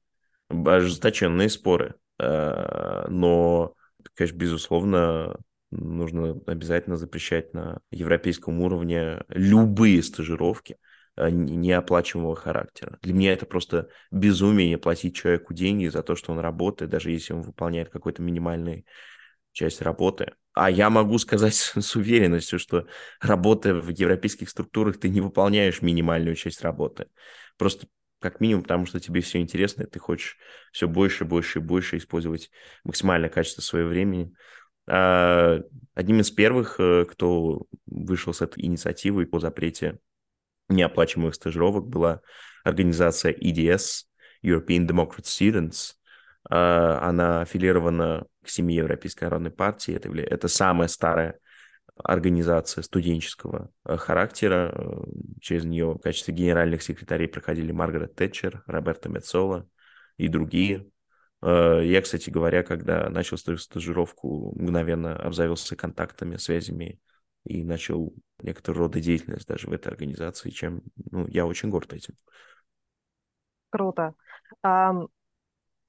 ожесточенные 0.49 1.49
споры. 1.49 1.95
Э, 2.19 3.07
но, 3.09 3.75
конечно, 4.15 4.37
безусловно, 4.37 5.37
нужно 5.71 6.41
обязательно 6.47 6.97
запрещать 6.97 7.55
на 7.55 7.81
европейском 7.91 8.61
уровне 8.61 9.23
любые 9.29 10.03
стажировки 10.03 10.73
э, 10.73 10.77
неоплачиваемого 11.17 12.37
характера. 12.37 12.99
Для 13.03 13.15
меня 13.15 13.33
это 13.33 13.47
просто 13.47 13.89
безумие 14.11 14.79
платить 14.79 15.17
человеку 15.17 15.55
деньги 15.55 15.87
за 15.89 16.03
то, 16.03 16.15
что 16.15 16.33
он 16.33 16.39
работает, 16.39 16.91
даже 16.91 17.11
если 17.11 17.33
он 17.33 17.43
выполняет 17.43 17.89
какой-то 17.89 18.23
минимальный 18.23 18.87
часть 19.53 19.81
работы. 19.81 20.35
А 20.53 20.71
я 20.71 20.91
могу 20.91 21.19
сказать 21.19 21.55
с 21.77 21.97
уверенностью, 21.97 22.59
что 22.59 22.87
работая 23.21 23.75
в 23.75 23.89
европейских 23.89 24.51
структурах, 24.51 24.99
ты 24.99 25.09
не 25.09 25.21
выполняешь 25.21 25.83
минимальную 25.83 26.37
часть 26.37 26.63
работы. 26.63 27.07
Просто 27.57 27.87
как 28.21 28.41
минимум 28.41 28.63
потому, 28.63 28.87
что 28.87 29.01
тебе 29.01 29.21
все 29.21 29.41
интересно, 29.41 29.83
и 29.83 29.87
ты 29.87 29.99
хочешь 29.99 30.37
все 30.73 30.89
больше, 30.89 31.25
больше 31.25 31.59
и 31.59 31.63
больше 31.63 31.97
использовать 31.97 32.51
максимальное 32.85 33.29
качество 33.29 33.63
своего 33.63 33.89
времени. 33.89 34.33
А, 34.87 35.61
одним 35.95 36.21
из 36.21 36.31
первых, 36.31 36.77
э, 36.79 37.05
кто 37.05 37.67
вышел 37.87 38.33
с 38.33 38.41
этой 38.41 38.65
инициативой 38.65 39.27
по 39.27 39.39
запрете 39.39 39.99
неоплачиваемых 40.69 41.35
стажировок, 41.35 41.89
была 41.89 42.21
организация 42.65 43.33
EDS, 43.33 44.05
European 44.45 44.87
Democrat 44.87 45.25
Students. 45.25 45.95
А, 46.49 47.09
она 47.09 47.43
аффилирована 47.43 48.27
к 48.45 48.49
семье 48.49 48.79
Европейской 48.79 49.25
народной 49.25 49.51
партии. 49.51 49.95
Это, 49.95 50.13
это 50.13 50.49
самая 50.49 50.89
старая 50.89 51.39
организация 52.03 52.83
студенческого 52.83 53.71
э, 53.85 53.97
характера. 53.97 54.73
Э, 54.75 55.05
через 55.41 55.65
нее 55.65 55.95
в 55.95 55.99
качестве 55.99 56.35
генеральных 56.35 56.83
секретарей 56.83 57.27
проходили 57.29 57.73
Маргарет 57.73 58.15
Тэтчер, 58.15 58.63
Роберто 58.67 59.09
Мецола 59.09 59.69
и 60.17 60.29
другие. 60.29 60.87
Э, 61.43 61.81
я, 61.83 62.03
кстати 62.03 62.31
говоря, 62.31 62.63
когда 62.63 63.09
начал 63.09 63.39
свою 63.39 63.59
стажировку, 63.59 64.55
мгновенно 64.61 65.17
обзавелся 65.17 65.75
контактами, 65.75 66.37
связями 66.37 67.01
и 67.47 67.65
начал 67.65 68.13
некоторого 68.43 68.85
рода 68.85 69.01
деятельность 69.01 69.47
даже 69.47 69.69
в 69.69 69.73
этой 69.73 69.89
организации, 69.89 70.51
чем 70.51 70.83
ну, 71.11 71.27
я 71.29 71.47
очень 71.47 71.71
горд 71.71 71.93
этим. 71.93 72.15
Круто. 73.71 74.15
Um, 74.65 75.09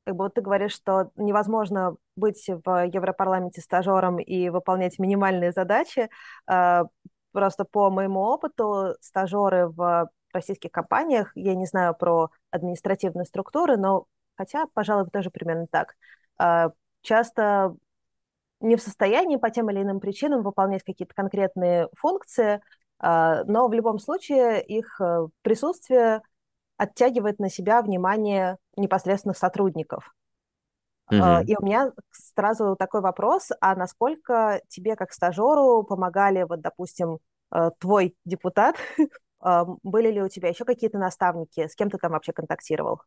как 0.05 0.15
бы 0.15 0.23
вот 0.25 0.33
ты 0.33 0.41
говоришь, 0.41 0.73
что 0.73 1.11
невозможно 1.15 1.97
быть 2.15 2.47
в 2.47 2.85
Европарламенте 2.85 3.61
стажером 3.61 4.19
и 4.19 4.49
выполнять 4.49 4.99
минимальные 4.99 5.51
задачи. 5.51 6.09
Uh, 6.49 6.87
просто 7.31 7.65
по 7.65 7.89
моему 7.89 8.21
опыту 8.21 8.95
стажеры 9.01 9.67
в 9.67 10.09
российских 10.33 10.71
компаниях, 10.71 11.31
я 11.35 11.55
не 11.55 11.65
знаю 11.65 11.95
про 11.95 12.29
административные 12.51 13.25
структуры, 13.25 13.77
но 13.77 14.05
хотя, 14.35 14.65
пожалуй, 14.73 15.09
тоже 15.09 15.29
примерно 15.29 15.67
так. 15.67 15.95
А, 16.37 16.71
часто 17.01 17.75
не 18.59 18.75
в 18.75 18.81
состоянии 18.81 19.37
по 19.37 19.49
тем 19.49 19.69
или 19.69 19.81
иным 19.81 19.99
причинам 19.99 20.43
выполнять 20.43 20.83
какие-то 20.83 21.13
конкретные 21.13 21.89
функции, 21.93 22.61
а, 22.99 23.43
но 23.43 23.67
в 23.67 23.73
любом 23.73 23.99
случае 23.99 24.63
их 24.63 24.99
э, 24.99 25.27
присутствие 25.43 26.21
оттягивает 26.77 27.39
на 27.39 27.49
себя 27.49 27.81
внимание 27.81 28.57
непосредственных 28.75 29.37
сотрудников. 29.37 30.13
Mm-hmm. 31.11 31.45
И 31.45 31.55
у 31.57 31.65
меня 31.65 31.91
сразу 32.11 32.75
такой 32.75 33.01
вопрос, 33.01 33.49
а 33.61 33.75
насколько 33.75 34.61
тебе 34.67 34.95
как 34.95 35.13
стажеру 35.13 35.83
помогали, 35.83 36.43
вот, 36.43 36.61
допустим, 36.61 37.19
э, 37.53 37.71
твой 37.79 38.15
депутат, 38.25 38.75
были 39.83 40.11
ли 40.11 40.21
у 40.21 40.27
тебя 40.27 40.49
еще 40.49 40.65
какие-то 40.65 40.97
наставники, 40.97 41.67
с 41.67 41.75
кем 41.75 41.89
ты 41.89 41.97
там 41.97 42.11
вообще 42.11 42.33
контактировал? 42.33 43.01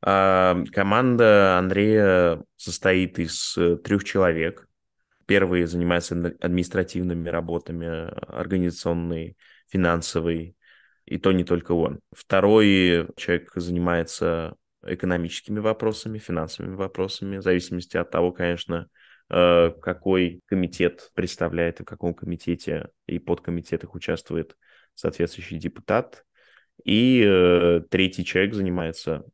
А, 0.00 0.62
команда 0.72 1.58
Андрея 1.58 2.42
состоит 2.56 3.18
из 3.18 3.56
э, 3.56 3.76
трех 3.76 4.04
человек. 4.04 4.68
Первый 5.26 5.64
занимается 5.66 6.36
административными 6.40 7.28
работами, 7.28 8.08
организационной, 8.32 9.36
финансовой, 9.68 10.56
и 11.04 11.18
то 11.18 11.32
не 11.32 11.44
только 11.44 11.72
он. 11.72 12.00
Второй 12.12 13.08
человек 13.16 13.50
занимается 13.54 14.54
экономическими 14.82 15.58
вопросами, 15.58 16.18
финансовыми 16.18 16.76
вопросами, 16.76 17.38
в 17.38 17.42
зависимости 17.42 17.96
от 17.96 18.10
того, 18.10 18.32
конечно, 18.32 18.88
э, 19.30 19.70
какой 19.82 20.42
комитет 20.46 21.10
представляет 21.14 21.80
и 21.80 21.82
в 21.82 21.86
каком 21.86 22.14
комитете 22.14 22.88
и 23.06 23.18
подкомитетах 23.18 23.94
участвует 23.94 24.56
соответствующий 24.94 25.58
депутат. 25.58 26.24
И 26.84 27.22
э, 27.26 27.80
третий 27.90 28.24
человек 28.24 28.54
занимается 28.54 29.24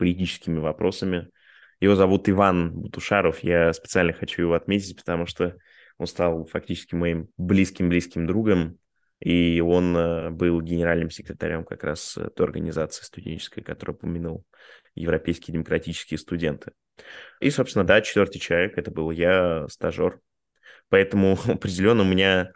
политическими 0.00 0.58
вопросами. 0.58 1.28
Его 1.78 1.94
зовут 1.94 2.28
Иван 2.28 2.72
Бутушаров. 2.72 3.44
Я 3.44 3.72
специально 3.74 4.14
хочу 4.14 4.42
его 4.42 4.54
отметить, 4.54 4.96
потому 4.96 5.26
что 5.26 5.56
он 5.98 6.06
стал 6.06 6.46
фактически 6.46 6.94
моим 6.94 7.28
близким-близким 7.36 8.26
другом. 8.26 8.78
И 9.20 9.60
он 9.60 9.94
э, 9.94 10.30
был 10.30 10.62
генеральным 10.62 11.10
секретарем 11.10 11.64
как 11.64 11.84
раз 11.84 12.18
той 12.34 12.46
организации 12.46 13.04
студенческой, 13.04 13.60
которую 13.60 13.96
упомянул, 13.96 14.46
Европейские 14.94 15.52
демократические 15.52 16.16
студенты. 16.16 16.72
И, 17.40 17.50
собственно, 17.50 17.84
да, 17.84 18.00
четвертый 18.00 18.38
человек, 18.38 18.78
это 18.78 18.90
был 18.90 19.10
я, 19.10 19.66
стажер. 19.68 20.20
Поэтому 20.88 21.38
определенно 21.46 22.02
у 22.02 22.06
меня, 22.06 22.52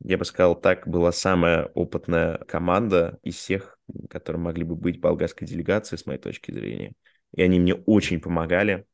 я 0.00 0.18
бы 0.18 0.24
сказал 0.24 0.60
так, 0.60 0.88
была 0.88 1.12
самая 1.12 1.66
опытная 1.74 2.38
команда 2.38 3.20
из 3.22 3.36
всех, 3.36 3.77
которые 4.10 4.40
могли 4.40 4.64
бы 4.64 4.76
быть 4.76 5.00
болгарской 5.00 5.46
делегацией, 5.46 5.98
с 5.98 6.06
моей 6.06 6.18
точки 6.18 6.50
зрения. 6.52 6.94
И 7.34 7.42
они 7.42 7.60
мне 7.60 7.74
очень 7.74 8.20
помогали. 8.20 8.86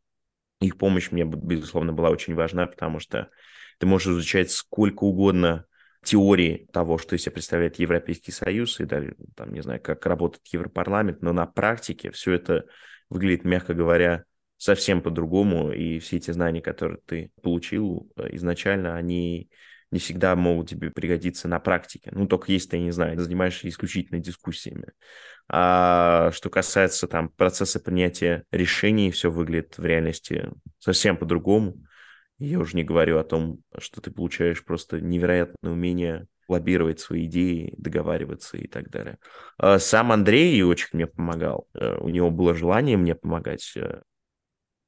Их 0.60 0.76
помощь 0.78 1.10
мне, 1.10 1.24
безусловно, 1.24 1.92
была 1.92 2.10
очень 2.10 2.34
важна, 2.34 2.66
потому 2.66 3.00
что 3.00 3.30
ты 3.78 3.86
можешь 3.86 4.08
изучать 4.08 4.50
сколько 4.50 5.04
угодно 5.04 5.66
теории 6.04 6.68
того, 6.72 6.98
что 6.98 7.16
из 7.16 7.22
себя 7.22 7.32
представляет 7.32 7.78
Европейский 7.78 8.30
Союз, 8.32 8.78
и 8.80 8.84
даже, 8.84 9.16
там, 9.36 9.52
не 9.52 9.62
знаю, 9.62 9.80
как 9.80 10.04
работает 10.06 10.46
Европарламент, 10.48 11.22
но 11.22 11.32
на 11.32 11.46
практике 11.46 12.10
все 12.10 12.34
это 12.34 12.66
выглядит, 13.08 13.44
мягко 13.44 13.74
говоря, 13.74 14.24
совсем 14.56 15.02
по-другому, 15.02 15.72
и 15.72 15.98
все 15.98 16.18
эти 16.18 16.30
знания, 16.30 16.60
которые 16.60 16.98
ты 17.04 17.32
получил 17.42 18.10
э, 18.16 18.28
изначально, 18.36 18.96
они 18.96 19.50
не 19.94 20.00
всегда 20.00 20.34
могут 20.34 20.68
тебе 20.68 20.90
пригодиться 20.90 21.46
на 21.46 21.60
практике. 21.60 22.10
Ну, 22.12 22.26
только 22.26 22.50
если 22.50 22.70
ты, 22.70 22.78
не 22.80 22.90
знаю, 22.90 23.16
занимаешься 23.20 23.68
исключительно 23.68 24.18
дискуссиями. 24.18 24.88
А 25.48 26.32
что 26.32 26.50
касается 26.50 27.06
там 27.06 27.28
процесса 27.28 27.78
принятия 27.78 28.42
решений, 28.50 29.12
все 29.12 29.30
выглядит 29.30 29.78
в 29.78 29.84
реальности 29.84 30.50
совсем 30.80 31.16
по-другому. 31.16 31.76
Я 32.38 32.58
уже 32.58 32.76
не 32.76 32.82
говорю 32.82 33.18
о 33.18 33.24
том, 33.24 33.60
что 33.78 34.00
ты 34.00 34.10
получаешь 34.10 34.64
просто 34.64 35.00
невероятное 35.00 35.70
умение 35.70 36.26
лоббировать 36.48 36.98
свои 36.98 37.26
идеи, 37.26 37.72
договариваться 37.78 38.56
и 38.56 38.66
так 38.66 38.90
далее. 38.90 39.18
А 39.58 39.78
сам 39.78 40.10
Андрей 40.10 40.60
очень 40.62 40.88
мне 40.92 41.06
помогал. 41.06 41.68
Э, 41.74 41.98
у 42.00 42.08
него 42.08 42.32
было 42.32 42.52
желание 42.52 42.96
мне 42.96 43.14
помогать. 43.14 43.72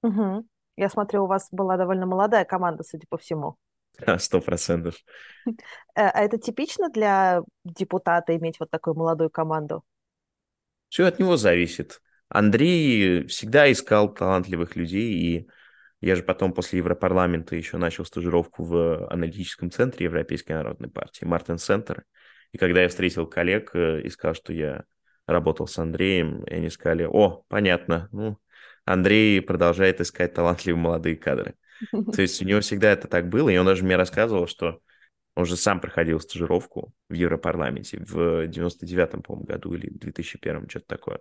Угу. 0.02 0.48
Я 0.76 0.88
смотрю, 0.88 1.22
у 1.22 1.26
вас 1.28 1.46
была 1.52 1.76
довольно 1.76 2.06
молодая 2.06 2.44
команда, 2.44 2.82
судя 2.82 3.06
по 3.08 3.16
всему. 3.16 3.56
Сто 4.18 4.40
процентов. 4.40 4.94
Э, 5.46 5.52
а 5.94 6.22
это 6.22 6.38
типично 6.38 6.90
для 6.90 7.42
депутата 7.64 8.36
иметь 8.36 8.60
вот 8.60 8.70
такую 8.70 8.94
молодую 8.94 9.30
команду? 9.30 9.84
Все 10.88 11.06
от 11.06 11.18
него 11.18 11.36
зависит. 11.36 12.00
Андрей 12.28 13.26
всегда 13.26 13.70
искал 13.70 14.12
талантливых 14.12 14.76
людей, 14.76 15.12
и 15.12 15.48
я 16.00 16.16
же 16.16 16.22
потом 16.22 16.52
после 16.52 16.78
Европарламента 16.78 17.56
еще 17.56 17.78
начал 17.78 18.04
стажировку 18.04 18.64
в 18.64 19.08
аналитическом 19.10 19.70
центре 19.70 20.04
Европейской 20.04 20.52
народной 20.52 20.90
партии, 20.90 21.24
Мартин 21.24 21.58
Центр. 21.58 22.04
И 22.52 22.58
когда 22.58 22.82
я 22.82 22.88
встретил 22.88 23.26
коллег 23.26 23.70
э, 23.74 24.02
и 24.02 24.10
сказал, 24.10 24.34
что 24.34 24.52
я 24.52 24.84
работал 25.26 25.66
с 25.66 25.78
Андреем, 25.78 26.44
и 26.44 26.54
они 26.54 26.70
сказали, 26.70 27.04
о, 27.04 27.44
понятно, 27.48 28.08
ну, 28.12 28.38
Андрей 28.84 29.42
продолжает 29.42 30.00
искать 30.00 30.34
талантливые 30.34 30.80
молодые 30.80 31.16
кадры. 31.16 31.54
То 31.90 32.22
есть 32.22 32.40
у 32.42 32.44
него 32.44 32.60
всегда 32.60 32.90
это 32.90 33.08
так 33.08 33.28
было, 33.28 33.48
и 33.48 33.56
он 33.56 33.66
даже 33.66 33.84
мне 33.84 33.96
рассказывал, 33.96 34.46
что 34.46 34.80
он 35.34 35.44
же 35.44 35.56
сам 35.56 35.80
проходил 35.80 36.18
стажировку 36.18 36.92
в 37.08 37.12
Европарламенте 37.12 37.98
в 37.98 38.46
99-м, 38.46 39.22
по-моему, 39.22 39.46
году 39.46 39.74
или 39.74 39.90
2001-м, 39.90 40.68
что-то 40.68 40.86
такое. 40.86 41.20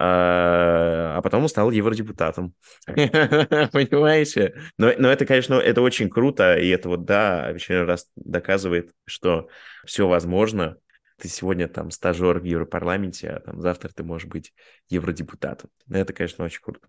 А, 0.00 1.16
а 1.16 1.22
потом 1.22 1.42
он 1.42 1.48
стал 1.48 1.70
евродепутатом. 1.70 2.54
Понимаете? 2.86 4.54
Но, 4.78 4.92
но 4.96 5.10
это, 5.10 5.26
конечно, 5.26 5.54
это 5.54 5.82
очень 5.82 6.08
круто, 6.08 6.56
и 6.56 6.68
это 6.68 6.88
вот, 6.88 7.04
да, 7.04 7.46
очередной 7.46 7.86
раз 7.86 8.08
доказывает, 8.16 8.92
что 9.04 9.48
все 9.84 10.06
возможно. 10.08 10.78
Ты 11.18 11.28
сегодня 11.28 11.66
там 11.66 11.90
стажер 11.90 12.38
в 12.38 12.44
Европарламенте, 12.44 13.30
а 13.30 13.40
там 13.40 13.60
завтра 13.60 13.88
ты 13.88 14.04
можешь 14.04 14.28
быть 14.28 14.54
евродепутатом. 14.88 15.68
Это, 15.90 16.12
конечно, 16.12 16.44
очень 16.44 16.62
круто. 16.62 16.86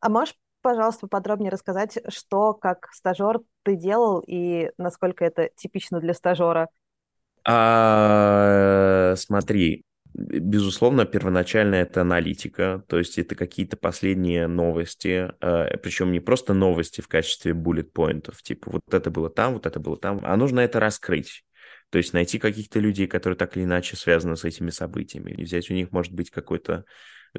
А 0.00 0.08
можешь 0.10 0.34
пожалуйста, 0.62 1.06
подробнее 1.06 1.50
рассказать, 1.50 1.98
что 2.08 2.54
как 2.54 2.88
стажер 2.92 3.40
ты 3.62 3.76
делал 3.76 4.22
и 4.26 4.70
насколько 4.78 5.24
это 5.24 5.50
типично 5.56 6.00
для 6.00 6.14
стажера? 6.14 6.68
А, 7.44 9.14
смотри, 9.16 9.84
Безусловно, 10.14 11.06
первоначально 11.06 11.76
это 11.76 12.02
аналитика, 12.02 12.84
то 12.86 12.98
есть 12.98 13.16
это 13.16 13.34
какие-то 13.34 13.78
последние 13.78 14.46
новости, 14.46 15.32
э, 15.40 15.78
причем 15.78 16.12
не 16.12 16.20
просто 16.20 16.52
новости 16.52 17.00
в 17.00 17.08
качестве 17.08 17.54
буллет-поинтов, 17.54 18.42
типа 18.42 18.72
вот 18.72 18.82
это 18.92 19.10
было 19.10 19.30
там, 19.30 19.54
вот 19.54 19.64
это 19.64 19.80
было 19.80 19.96
там, 19.96 20.20
а 20.22 20.36
нужно 20.36 20.60
это 20.60 20.80
раскрыть. 20.80 21.44
То 21.88 21.96
есть 21.96 22.12
найти 22.12 22.38
каких-то 22.38 22.78
людей, 22.78 23.06
которые 23.06 23.38
так 23.38 23.56
или 23.56 23.64
иначе 23.64 23.96
связаны 23.96 24.36
с 24.36 24.44
этими 24.44 24.68
событиями, 24.68 25.30
и 25.30 25.44
взять 25.44 25.70
у 25.70 25.74
них, 25.74 25.92
может 25.92 26.12
быть, 26.12 26.30
какой-то 26.30 26.84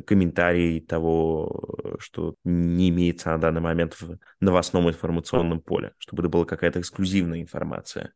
комментарий 0.05 0.79
того, 0.81 1.97
что 1.99 2.35
не 2.43 2.89
имеется 2.89 3.29
на 3.29 3.37
данный 3.37 3.61
момент 3.61 3.99
в 3.99 4.17
новостном 4.39 4.89
информационном 4.89 5.61
поле, 5.61 5.93
чтобы 5.99 6.23
это 6.23 6.29
была 6.29 6.45
какая-то 6.45 6.79
эксклюзивная 6.79 7.41
информация. 7.41 8.13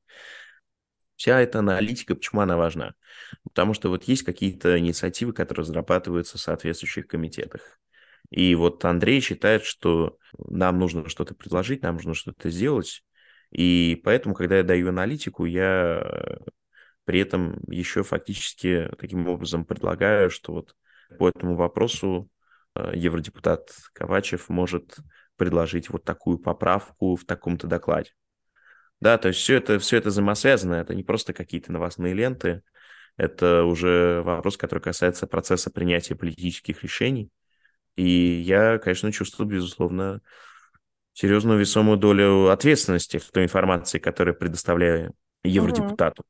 Вся 1.16 1.40
эта 1.42 1.60
аналитика, 1.60 2.16
почему 2.16 2.42
она 2.42 2.58
важна? 2.58 2.94
Потому 3.44 3.74
что 3.74 3.90
вот 3.90 4.04
есть 4.04 4.24
какие-то 4.24 4.78
инициативы, 4.78 5.34
которые 5.34 5.64
разрабатываются 5.64 6.38
в 6.38 6.42
соответствующих 6.42 7.08
комитетах. 7.08 7.80
И 8.30 8.54
вот 8.56 8.84
Андрей 8.86 9.22
считает, 9.22 9.64
что 9.64 10.18
нам 10.38 10.78
нужно 10.78 11.08
что-то 11.10 11.34
предложить, 11.34 11.82
нам 11.82 11.96
нужно 11.96 12.14
что-то 12.14 12.50
сделать. 12.50 13.04
И 13.52 14.00
поэтому, 14.04 14.36
когда 14.36 14.58
я 14.58 14.64
даю 14.64 14.90
аналитику, 14.90 15.46
я 15.46 16.40
при 17.06 17.22
этом 17.22 17.64
еще 17.68 18.04
фактически 18.04 18.90
таким 19.00 19.28
образом 19.28 19.66
предлагаю, 19.66 20.30
что 20.30 20.52
вот 20.52 20.76
по 21.18 21.30
этому 21.30 21.56
вопросу 21.56 22.30
э, 22.76 22.92
евродепутат 22.96 23.70
Ковачев 23.94 24.50
может 24.50 24.98
предложить 25.36 25.90
вот 25.90 26.04
такую 26.04 26.40
поправку 26.40 27.16
в 27.16 27.26
таком-то 27.26 27.68
докладе. 27.68 28.12
Да, 29.00 29.18
то 29.18 29.28
есть 29.28 29.40
все 29.40 29.56
это, 29.56 29.78
все 29.80 29.98
это 29.98 30.10
взаимосвязано, 30.10 30.76
это 30.76 30.96
не 30.96 31.04
просто 31.04 31.34
какие-то 31.34 31.72
новостные 31.72 32.14
ленты, 32.14 32.64
это 33.16 33.64
уже 33.64 34.22
вопрос, 34.24 34.58
который 34.58 34.80
касается 34.80 35.28
процесса 35.28 35.70
принятия 35.72 36.16
политических 36.16 36.84
решений. 36.84 37.32
И 37.96 38.08
я, 38.08 38.78
конечно, 38.78 39.12
чувствую, 39.12 39.48
безусловно, 39.48 40.22
серьезную 41.14 41.60
весомую 41.60 41.98
долю 41.98 42.50
ответственности 42.50 43.18
в 43.18 43.32
той 43.32 43.44
информации, 43.44 43.98
которую 43.98 44.36
предоставляю 44.36 45.14
евродепутату. 45.44 46.24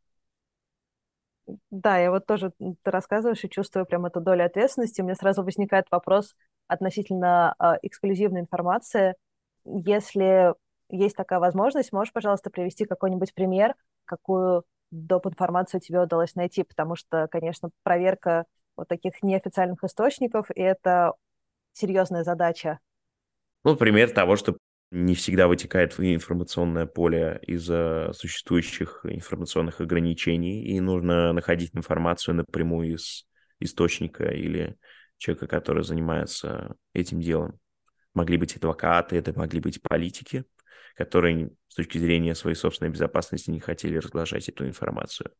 Да, 1.72 1.98
я 1.98 2.12
вот 2.12 2.26
тоже, 2.26 2.52
ты 2.60 2.92
рассказываешь 2.92 3.44
и 3.44 3.50
чувствую 3.50 3.86
прям 3.86 4.06
эту 4.06 4.20
долю 4.20 4.46
ответственности. 4.46 5.02
У 5.02 5.06
меня 5.06 5.16
сразу 5.16 5.44
возникает 5.44 5.86
вопрос 5.92 6.36
относительно 6.68 7.56
э, 7.60 7.76
эксклюзивной 7.84 8.42
информации. 8.42 9.16
Если 9.66 10.54
есть 10.90 11.16
такая 11.16 11.40
возможность, 11.40 11.94
можешь, 11.94 12.14
пожалуйста, 12.14 12.50
привести 12.50 12.86
какой-нибудь 12.86 13.34
пример, 13.34 13.76
какую 14.06 14.64
доп. 14.92 15.28
информацию 15.28 15.82
тебе 15.82 16.02
удалось 16.02 16.36
найти, 16.36 16.64
потому 16.64 16.96
что, 16.96 17.28
конечно, 17.30 17.70
проверка 17.84 18.46
вот 18.76 18.88
таких 18.88 19.22
неофициальных 19.24 19.84
источников— 19.84 20.48
это 20.56 21.14
серьезная 21.74 22.24
задача. 22.24 22.80
Ну, 23.64 23.76
пример 23.76 24.12
того, 24.12 24.36
что 24.36 24.58
не 24.92 25.16
всегда 25.16 25.48
вытекает 25.48 25.98
в 25.98 26.02
информационное 26.02 26.86
поле 26.86 27.40
из-за 27.46 28.12
существующих 28.14 29.02
информационных 29.04 29.82
ограничений, 29.82 30.64
и 30.64 30.80
нужно 30.80 31.34
находить 31.34 31.76
информацию 31.76 32.36
напрямую 32.36 32.96
из 32.96 33.26
источника 33.60 34.26
или 34.26 34.78
человека, 35.18 35.48
который 35.48 35.84
занимается 35.84 36.76
этим 36.94 37.20
делом. 37.20 37.60
Могли 38.14 38.38
быть 38.38 38.56
адвокаты, 38.56 39.18
это 39.18 39.38
могли 39.38 39.60
быть 39.60 39.82
политики, 39.82 40.46
которые 40.96 41.52
с 41.68 41.76
точки 41.76 41.98
зрения 41.98 42.34
своей 42.34 42.56
собственной 42.56 42.92
безопасности 42.92 43.52
не 43.52 43.60
хотели 43.60 43.98
разглашать 43.98 44.48
эту 44.48 44.66
информацию. 44.68 45.32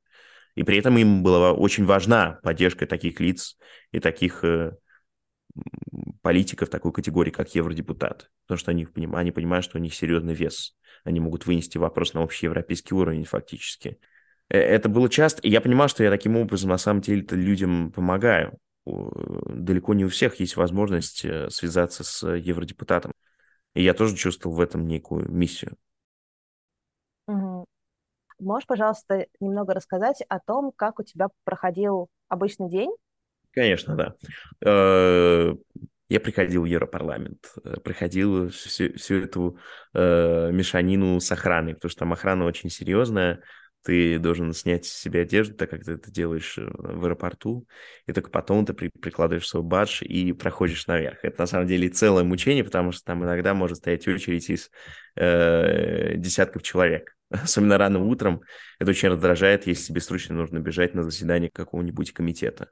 И 0.56 0.64
при 0.64 0.78
этом 0.78 0.98
им 0.98 1.24
была 1.24 1.54
очень 1.54 1.86
важна 1.86 2.40
поддержка 2.44 2.86
таких 2.86 3.20
лиц 3.20 3.58
и 3.92 4.00
таких 4.00 4.44
э, 4.44 4.76
политиков 6.22 6.70
такой 6.70 6.92
категории, 6.92 7.32
как 7.32 7.54
евродепутат. 7.56 8.30
Потому 8.46 8.58
что 8.58 8.72
они, 8.72 8.88
они 9.14 9.32
понимают, 9.32 9.66
что 9.66 9.78
у 9.78 9.82
них 9.82 9.94
серьезный 9.94 10.34
вес. 10.34 10.76
Они 11.04 11.20
могут 11.20 11.46
вынести 11.46 11.78
вопрос 11.78 12.14
на 12.14 12.22
общий 12.22 12.46
европейский 12.48 12.94
уровень 12.96 13.24
фактически. 13.24 14.00
Э, 14.50 14.58
это 14.58 14.90
было 14.90 15.10
часто, 15.10 15.42
и 15.42 15.50
я 15.50 15.62
понимал, 15.62 15.88
что 15.88 16.04
я 16.04 16.10
таким 16.10 16.36
образом 16.38 16.70
на 16.70 16.78
самом 16.78 17.02
деле 17.02 17.26
людям 17.32 17.92
помогаю. 17.92 18.58
Далеко 18.86 19.94
не 19.94 20.06
у 20.06 20.10
всех 20.10 20.40
есть 20.40 20.56
возможность 20.56 21.26
э, 21.26 21.50
связаться 21.50 22.04
с 22.04 22.28
евродепутатом. 22.28 23.12
И 23.74 23.84
я 23.84 23.94
тоже 23.94 24.16
чувствовал 24.16 24.56
в 24.56 24.62
этом 24.62 24.88
некую 24.88 25.30
миссию. 25.32 25.78
Можешь, 28.40 28.68
пожалуйста, 28.68 29.28
немного 29.40 29.74
рассказать 29.74 30.24
о 30.30 30.40
том, 30.40 30.72
как 30.76 31.00
у 31.00 31.04
тебя 31.04 31.28
проходил 31.44 32.08
обычный 32.28 32.70
день? 32.70 32.92
Конечно, 33.58 33.96
да. 33.96 34.14
Э, 34.64 35.52
я 36.10 36.20
приходил 36.20 36.62
в 36.62 36.66
Европарламент, 36.66 37.54
э, 37.64 37.78
приходил 37.84 38.52
всю, 38.52 38.94
всю 38.94 39.16
эту 39.16 39.58
э, 39.96 40.52
мешанину 40.52 41.20
с 41.20 41.32
охраной, 41.32 41.74
потому 41.74 41.90
что 41.90 42.00
там 42.02 42.14
охрана 42.14 42.46
очень 42.46 42.70
серьезная, 42.70 43.42
ты 43.84 44.20
должен 44.20 44.54
снять 44.54 44.86
с 44.86 44.94
себя 44.94 45.22
одежду, 45.22 45.56
так 45.56 45.72
как 45.72 45.86
ты 45.86 45.94
это 45.94 46.12
делаешь 46.12 46.60
в 46.60 47.04
аэропорту, 47.04 47.66
и 48.06 48.14
только 48.14 48.30
потом 48.30 48.64
ты 48.64 48.74
при, 48.74 48.90
прикладываешь 48.90 49.48
свой 49.48 49.64
бадж 49.64 50.04
и 50.04 50.34
проходишь 50.34 50.86
наверх. 50.86 51.18
Это 51.24 51.42
на 51.42 51.48
самом 51.48 51.66
деле 51.66 51.90
целое 51.90 52.24
мучение, 52.24 52.64
потому 52.64 52.92
что 52.92 53.06
там 53.06 53.24
иногда 53.24 53.56
может 53.56 53.78
стоять 53.78 54.08
очередь 54.08 54.52
из 54.52 54.70
э, 55.16 56.14
десятков 56.16 56.62
человек. 56.62 57.16
Особенно 57.32 57.80
рано 57.80 58.04
утром 58.04 58.42
это 58.78 58.92
очень 58.92 59.10
раздражает, 59.10 59.66
если 59.66 59.88
тебе 59.88 60.02
срочно 60.02 60.36
нужно 60.36 60.60
бежать 60.60 60.94
на 60.94 61.02
заседание 61.02 61.50
какого-нибудь 61.52 62.14
комитета. 62.14 62.70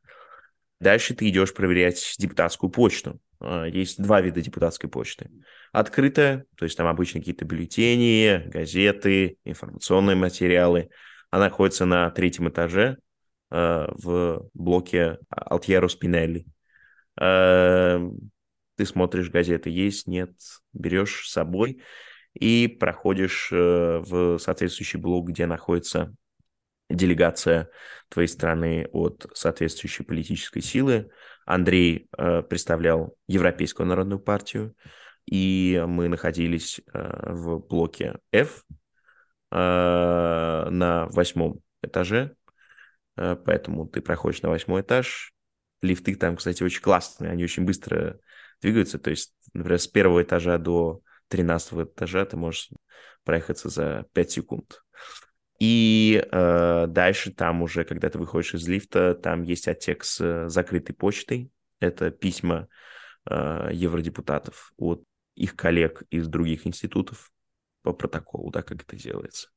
Дальше 0.79 1.13
ты 1.13 1.29
идешь 1.29 1.53
проверять 1.53 2.15
депутатскую 2.17 2.69
почту. 2.69 3.19
А, 3.39 3.65
есть 3.65 4.01
два 4.01 4.21
вида 4.21 4.41
депутатской 4.41 4.89
почты. 4.89 5.29
Открытая, 5.71 6.45
то 6.55 6.65
есть 6.65 6.77
там 6.77 6.87
обычно 6.87 7.19
какие-то 7.19 7.45
бюллетени, 7.45 8.47
газеты, 8.49 9.37
информационные 9.45 10.15
материалы. 10.15 10.89
Она 11.29 11.45
находится 11.45 11.85
на 11.85 12.09
третьем 12.11 12.49
этаже 12.49 12.97
а, 13.49 13.89
в 13.93 14.49
блоке 14.53 15.19
Алтьеро 15.29 15.87
Спинелли. 15.87 16.45
А, 17.19 18.01
ты 18.75 18.85
смотришь, 18.85 19.29
газеты 19.29 19.69
есть, 19.69 20.07
нет, 20.07 20.31
берешь 20.73 21.27
с 21.27 21.31
собой 21.31 21.81
и 22.33 22.67
проходишь 22.67 23.49
э, 23.51 24.03
в 24.05 24.37
соответствующий 24.39 24.99
блок, 24.99 25.29
где 25.29 25.45
находится 25.45 26.13
делегация 26.89 27.69
твоей 28.09 28.27
страны 28.27 28.87
от 28.91 29.25
соответствующей 29.33 30.03
политической 30.03 30.61
силы. 30.61 31.09
Андрей 31.45 32.07
э, 32.17 32.41
представлял 32.43 33.15
Европейскую 33.27 33.87
народную 33.87 34.19
партию, 34.19 34.75
и 35.25 35.83
мы 35.87 36.07
находились 36.07 36.81
э, 36.93 37.33
в 37.33 37.59
блоке 37.59 38.19
F 38.31 38.63
э, 39.51 39.55
на 40.69 41.07
восьмом 41.07 41.61
этаже, 41.81 42.35
э, 43.17 43.35
поэтому 43.35 43.87
ты 43.87 44.01
проходишь 44.01 44.41
на 44.41 44.49
восьмой 44.49 44.81
этаж. 44.81 45.33
Лифты 45.81 46.15
там, 46.15 46.37
кстати, 46.37 46.63
очень 46.63 46.81
классные, 46.81 47.31
они 47.31 47.43
очень 47.43 47.65
быстро 47.65 48.19
двигаются, 48.61 48.97
то 48.97 49.09
есть, 49.09 49.35
например, 49.53 49.79
с 49.79 49.87
первого 49.87 50.23
этажа 50.23 50.57
до 50.57 51.01
тринадцатого 51.27 51.83
этажа 51.83 52.25
ты 52.25 52.37
можешь 52.37 52.69
проехаться 53.23 53.69
за 53.69 54.05
5 54.13 54.31
секунд. 54.31 54.83
И 55.59 56.21
э, 56.31 56.85
дальше 56.87 57.31
там 57.31 57.61
уже, 57.61 57.85
когда 57.85 58.09
ты 58.09 58.19
выходишь 58.19 58.55
из 58.55 58.67
лифта, 58.67 59.15
там 59.15 59.43
есть 59.43 59.67
отсек 59.67 60.03
с 60.03 60.19
э, 60.19 60.49
закрытой 60.49 60.93
почтой. 60.93 61.49
Это 61.79 62.11
письма 62.11 62.67
э, 63.29 63.69
евродепутатов 63.71 64.73
от 64.77 65.03
их 65.35 65.55
коллег 65.55 66.03
из 66.09 66.27
других 66.27 66.67
институтов 66.67 67.31
по 67.83 67.93
протоколу, 67.93 68.51
да, 68.51 68.63
как 68.63 68.83
это 68.83 68.97
делается. 68.97 69.49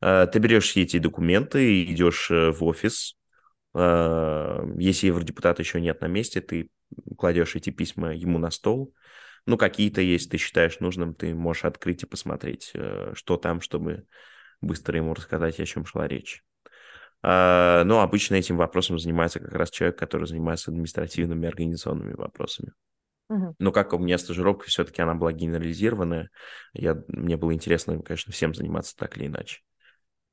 Э, 0.00 0.28
ты 0.32 0.38
берешь 0.38 0.76
эти 0.76 0.98
документы, 0.98 1.82
идешь 1.84 2.30
э, 2.30 2.52
в 2.52 2.62
офис. 2.62 3.16
Э, 3.74 4.60
если 4.78 5.08
евродепутата 5.08 5.62
еще 5.62 5.80
нет 5.80 6.00
на 6.00 6.06
месте, 6.06 6.40
ты 6.40 6.70
кладешь 7.18 7.56
эти 7.56 7.70
письма 7.70 8.14
ему 8.14 8.38
на 8.38 8.50
стол. 8.50 8.94
Ну, 9.46 9.56
какие-то 9.56 10.00
есть, 10.00 10.30
ты 10.30 10.36
считаешь 10.36 10.78
нужным, 10.78 11.14
ты 11.14 11.34
можешь 11.34 11.64
открыть 11.64 12.04
и 12.04 12.06
посмотреть, 12.06 12.70
э, 12.74 13.12
что 13.14 13.36
там, 13.36 13.60
чтобы 13.60 14.06
быстро 14.62 14.96
ему 14.96 15.12
рассказать, 15.12 15.60
о 15.60 15.66
чем 15.66 15.84
шла 15.84 16.08
речь. 16.08 16.42
А, 17.22 17.84
но 17.84 18.00
обычно 18.00 18.36
этим 18.36 18.56
вопросом 18.56 18.98
занимается 18.98 19.40
как 19.40 19.52
раз 19.52 19.70
человек, 19.70 19.98
который 19.98 20.26
занимается 20.26 20.70
административными 20.70 21.46
организационными 21.46 22.14
вопросами. 22.14 22.72
Но 23.58 23.72
как 23.72 23.92
у 23.92 23.98
меня 23.98 24.18
стажировка, 24.18 24.66
все-таки 24.66 25.00
она 25.00 25.14
была 25.14 25.32
генерализированная. 25.32 26.28
Я, 26.74 27.02
мне 27.08 27.36
было 27.36 27.54
интересно, 27.54 27.98
конечно, 28.02 28.32
всем 28.32 28.54
заниматься 28.54 28.94
так 28.96 29.16
или 29.16 29.26
иначе. 29.26 29.60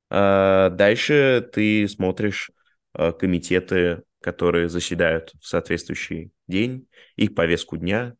А, 0.09 0.69
дальше 0.69 1.47
ты 1.53 1.87
смотришь 1.87 2.51
а, 2.93 3.11
комитеты, 3.11 4.03
которые 4.21 4.69
заседают 4.69 5.33
в 5.39 5.47
соответствующий 5.47 6.31
день, 6.47 6.87
их 7.15 7.35
повестку 7.35 7.77
дня, 7.77 8.15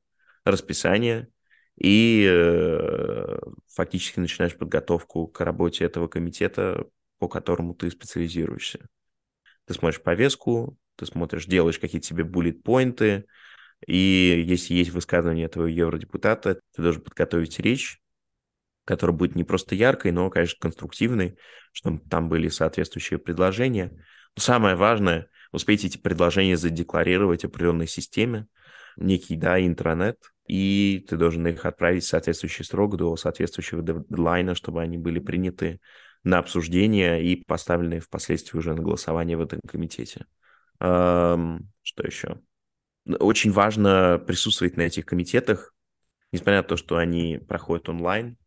расписание– 0.46 1.28
и 1.80 2.28
э, 2.30 3.40
фактически 3.74 4.20
начинаешь 4.20 4.58
подготовку 4.58 5.28
к 5.28 5.40
работе 5.42 5.86
этого 5.86 6.08
комитета, 6.08 6.86
по 7.20 7.28
которому 7.28 7.74
ты 7.74 7.90
специализируешься. 7.90 8.88
Ты 9.66 9.74
смотришь 9.74 10.02
повестку, 10.02 10.78
Ты 10.96 11.06
смотришь, 11.06 11.46
делаешь 11.46 11.80
какие-то 11.80 12.08
себе 12.08 12.26
буллет-поинты, 12.26 13.26
и 13.88 14.44
если 14.46 14.74
есть 14.74 14.92
высказывание 14.92 15.48
твоего 15.48 15.70
евродепутата, 15.70 16.60
ты 16.76 16.82
должен 16.82 17.02
подготовить 17.02 17.60
речь, 17.60 18.02
которая 18.84 19.16
будет 19.16 19.36
не 19.36 19.46
просто 19.46 19.76
яркой, 19.76 20.12
но, 20.12 20.30
конечно, 20.30 20.58
конструктивной, 20.60 21.38
чтобы 21.72 22.02
там 22.10 22.28
были 22.28 22.50
соответствующие 22.50 23.20
предложения. 23.20 23.92
Но 24.36 24.42
самое 24.42 24.76
важное, 24.76 25.30
успеть 25.54 25.86
эти 25.86 25.98
предложения 25.98 26.58
задекларировать 26.58 27.46
определенной 27.46 27.88
системе, 27.88 28.48
некий, 28.98 29.38
да, 29.38 29.66
интранет, 29.66 30.18
и 30.50 31.06
ты 31.08 31.16
должен 31.16 31.48
их 31.48 31.64
отправить 31.66 32.04
в 32.04 32.08
соответствующий 32.08 32.66
срок 32.66 32.98
до 32.98 33.16
соответствующего 33.16 33.82
дедлайна, 33.82 34.56
чтобы 34.56 34.82
они 34.82 34.98
были 34.98 35.20
приняты 35.20 35.80
на 36.24 36.40
обсуждение 36.40 37.24
и 37.24 37.42
поставлены 37.46 38.02
впоследствии 38.02 38.58
уже 38.58 38.74
на 38.74 38.82
голосование 38.82 39.38
в 39.38 39.42
этом 39.42 39.62
комитете. 39.66 40.26
Что 40.80 42.04
еще? 42.04 42.42
Очень 43.08 43.52
важно 43.52 44.22
присутствовать 44.26 44.76
на 44.76 44.82
этих 44.82 45.06
комитетах, 45.06 45.74
несмотря 46.34 46.58
на 46.58 46.64
то, 46.64 46.76
что 46.76 46.98
они 46.98 47.40
проходят 47.48 47.88
онлайн, 47.88 48.38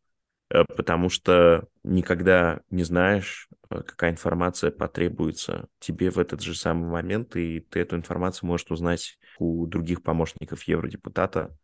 Э, 0.52 0.64
потому 0.64 1.08
что 1.08 1.66
никогда 1.82 2.60
не 2.70 2.84
знаешь, 2.84 3.48
э, 3.70 3.82
какая 3.82 4.10
информация 4.12 4.70
потребуется 4.70 5.68
тебе 5.78 6.10
в 6.10 6.18
этот 6.18 6.42
же 6.42 6.54
самый 6.54 6.90
момент, 6.90 7.36
и 7.36 7.60
ты 7.60 7.80
эту 7.80 7.96
информацию 7.96 8.48
можешь 8.48 8.70
узнать 8.70 9.18
у 9.38 9.66
других 9.66 10.02
помощников 10.02 10.62
евродепутата, 10.64 11.56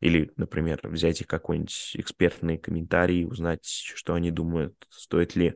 или, 0.00 0.32
например, 0.36 0.80
взять 0.84 1.20
их 1.20 1.26
какой-нибудь 1.26 1.92
экспертный 1.94 2.58
комментарий, 2.58 3.24
узнать, 3.26 3.66
что 3.66 4.14
они 4.14 4.30
думают, 4.30 4.74
стоит 4.90 5.36
ли 5.36 5.54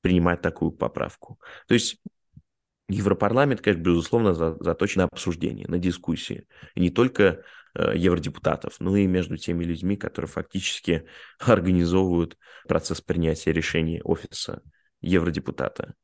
принимать 0.00 0.40
такую 0.40 0.70
поправку. 0.72 1.40
То 1.66 1.74
есть 1.74 2.00
Европарламент, 2.88 3.60
конечно, 3.60 3.82
безусловно, 3.82 4.34
заточен 4.34 5.00
на 5.00 5.08
обсуждение, 5.10 5.66
на 5.66 5.78
дискуссии. 5.78 6.46
И 6.76 6.80
не 6.80 6.90
только 6.90 7.42
Э, 7.78 7.92
евродепутатов, 7.94 8.76
ну 8.80 8.96
и 8.96 9.06
между 9.06 9.36
теми 9.36 9.62
людьми, 9.62 9.96
которые 9.96 10.30
фактически 10.30 11.04
организовывают 11.38 12.38
процесс 12.66 13.02
принятия 13.02 13.52
решений 13.52 14.00
офиса 14.02 14.62
евродепутата. 15.02 15.94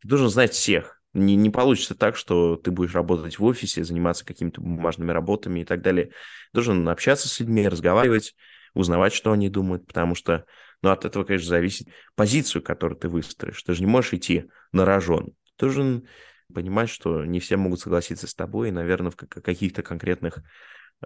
Ты 0.00 0.08
должен 0.08 0.30
знать 0.30 0.52
всех. 0.54 1.01
Не, 1.14 1.36
не 1.36 1.50
получится 1.50 1.94
так, 1.94 2.16
что 2.16 2.56
ты 2.56 2.70
будешь 2.70 2.94
работать 2.94 3.38
в 3.38 3.44
офисе, 3.44 3.84
заниматься 3.84 4.24
какими-то 4.24 4.60
бумажными 4.60 5.10
работами 5.10 5.60
и 5.60 5.64
так 5.64 5.82
далее. 5.82 6.10
Должен 6.54 6.88
общаться 6.88 7.28
с 7.28 7.38
людьми, 7.40 7.68
разговаривать, 7.68 8.34
узнавать, 8.74 9.12
что 9.12 9.32
они 9.32 9.50
думают, 9.50 9.86
потому 9.86 10.14
что 10.14 10.46
ну, 10.82 10.90
от 10.90 11.04
этого, 11.04 11.24
конечно, 11.24 11.48
зависит 11.48 11.88
позицию, 12.16 12.62
которую 12.62 12.98
ты 12.98 13.08
выстроишь. 13.08 13.62
Ты 13.62 13.74
же 13.74 13.80
не 13.80 13.86
можешь 13.86 14.14
идти 14.14 14.50
на 14.72 14.84
рожон. 14.84 15.34
Ты 15.56 15.66
должен 15.66 16.08
понимать, 16.52 16.90
что 16.90 17.24
не 17.24 17.40
все 17.40 17.56
могут 17.56 17.80
согласиться 17.80 18.26
с 18.26 18.34
тобой, 18.34 18.68
и, 18.68 18.72
наверное, 18.72 19.10
в 19.10 19.16
каких-то 19.16 19.82
конкретных 19.82 20.42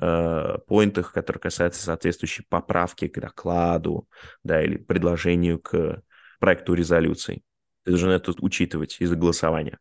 э, 0.01 0.57
которые 0.67 1.41
касаются 1.41 1.83
соответствующей 1.83 2.45
поправки 2.49 3.09
к 3.09 3.21
докладу, 3.21 4.09
да, 4.43 4.63
или 4.63 4.77
предложению 4.77 5.61
к 5.61 6.03
проекту 6.41 6.75
резолюции. 6.75 7.43
Ты 7.85 7.93
должен 7.93 8.11
это 8.11 8.33
учитывать 8.39 8.97
из-за 9.01 9.17
голосования. 9.17 9.79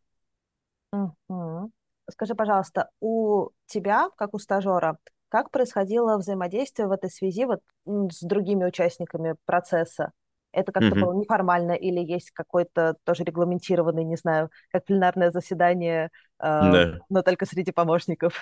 Угу. 1.28 1.72
Скажи, 2.12 2.36
пожалуйста, 2.36 2.90
у 3.00 3.50
тебя, 3.66 4.10
как 4.18 4.34
у 4.34 4.40
стажера, 4.40 4.98
как 5.30 5.52
происходило 5.52 6.18
взаимодействие 6.18 6.88
в 6.88 6.92
этой 6.92 7.10
связи 7.10 7.46
вот 7.46 7.62
с 7.86 8.22
другими 8.22 8.66
участниками 8.66 9.36
процесса? 9.46 10.12
Это 10.52 10.72
как-то 10.72 10.96
mm 10.96 11.02
было 11.02 11.14
неформально 11.14 11.74
или 11.74 12.00
есть 12.00 12.32
какой-то 12.32 12.96
тоже 13.04 13.26
регламентированный, 13.26 14.06
не 14.06 14.16
знаю, 14.16 14.50
как 14.72 14.86
пленарное 14.86 15.32
заседание, 15.32 16.06
э, 16.06 16.10
да. 16.40 17.00
но 17.10 17.24
только 17.24 17.46
среди 17.46 17.74
помощников? 17.74 18.36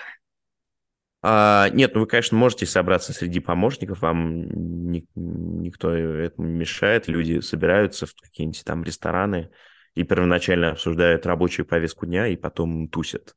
А, 1.22 1.70
нет, 1.70 1.94
ну 1.94 2.02
вы, 2.02 2.06
конечно, 2.06 2.36
можете 2.36 2.66
собраться 2.66 3.12
среди 3.12 3.40
помощников, 3.40 4.02
вам 4.02 4.92
ни, 4.92 5.06
никто 5.16 5.90
этому 5.92 6.46
не 6.46 6.58
мешает, 6.58 7.08
люди 7.08 7.40
собираются 7.40 8.06
в 8.06 8.14
какие-нибудь 8.14 8.62
там 8.64 8.84
рестораны 8.84 9.50
и 9.94 10.02
первоначально 10.02 10.72
обсуждают 10.72 11.26
рабочую 11.26 11.66
повестку 11.66 12.06
дня 12.06 12.26
и 12.26 12.36
потом 12.36 12.88
тусят. 12.88 13.36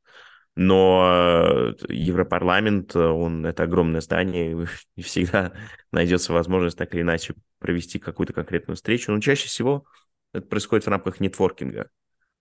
Но 0.55 1.75
Европарламент, 1.87 2.95
он 2.95 3.45
это 3.45 3.63
огромное 3.63 4.01
здание, 4.01 4.67
и 4.95 5.01
всегда 5.01 5.53
найдется 5.91 6.33
возможность 6.33 6.77
так 6.77 6.93
или 6.95 7.01
иначе 7.01 7.35
провести 7.59 7.99
какую-то 7.99 8.33
конкретную 8.33 8.75
встречу. 8.75 9.11
Но 9.11 9.19
чаще 9.19 9.47
всего 9.47 9.85
это 10.33 10.47
происходит 10.47 10.85
в 10.85 10.89
рамках 10.89 11.19
нетворкинга, 11.19 11.89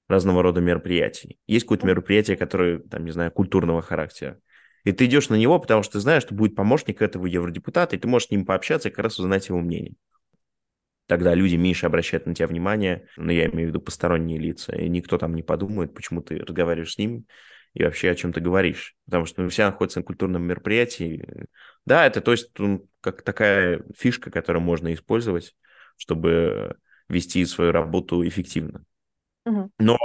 разного 0.08 0.42
рода 0.42 0.60
мероприятий. 0.60 1.38
Есть 1.46 1.66
какое-то 1.66 1.86
мероприятие, 1.86 2.38
которое, 2.38 2.78
там, 2.78 3.04
не 3.04 3.10
знаю, 3.10 3.30
культурного 3.30 3.82
характера. 3.82 4.38
И 4.84 4.92
ты 4.92 5.06
идешь 5.06 5.28
на 5.28 5.34
него, 5.34 5.58
потому 5.58 5.82
что 5.82 5.94
ты 5.94 6.00
знаешь, 6.00 6.22
что 6.22 6.34
будет 6.34 6.54
помощник 6.54 7.02
этого 7.02 7.26
евродепутата, 7.26 7.96
и 7.96 7.98
ты 7.98 8.06
можешь 8.06 8.28
с 8.28 8.30
ним 8.30 8.46
пообщаться 8.46 8.88
и 8.88 8.92
как 8.92 9.04
раз 9.04 9.18
узнать 9.18 9.48
его 9.48 9.58
мнение. 9.58 9.94
Тогда 11.06 11.34
люди 11.34 11.54
меньше 11.56 11.86
обращают 11.86 12.26
на 12.26 12.34
тебя 12.34 12.48
внимание, 12.48 13.06
но 13.16 13.24
ну, 13.24 13.30
я 13.30 13.46
имею 13.46 13.68
в 13.68 13.70
виду 13.70 13.80
посторонние 13.80 14.38
лица, 14.38 14.74
и 14.74 14.88
никто 14.88 15.18
там 15.18 15.34
не 15.34 15.42
подумает, 15.42 15.94
почему 15.94 16.20
ты 16.20 16.38
разговариваешь 16.38 16.94
с 16.94 16.98
ним 16.98 17.26
и 17.74 17.84
вообще 17.84 18.10
о 18.10 18.14
чем 18.14 18.32
ты 18.32 18.40
говоришь. 18.40 18.96
Потому 19.04 19.26
что 19.26 19.42
ну, 19.42 19.48
все 19.48 19.66
находятся 19.66 20.00
на 20.00 20.04
культурном 20.04 20.42
мероприятии. 20.42 21.46
Да, 21.84 22.06
это 22.06 22.20
то 22.20 22.32
есть 22.32 22.50
ну, 22.58 22.88
как 23.00 23.22
такая 23.22 23.82
фишка, 23.96 24.30
которую 24.30 24.62
можно 24.62 24.92
использовать, 24.92 25.54
чтобы 25.96 26.76
вести 27.08 27.44
свою 27.44 27.70
работу 27.70 28.26
эффективно. 28.26 28.84
Угу. 29.44 29.70
Но 29.78 29.98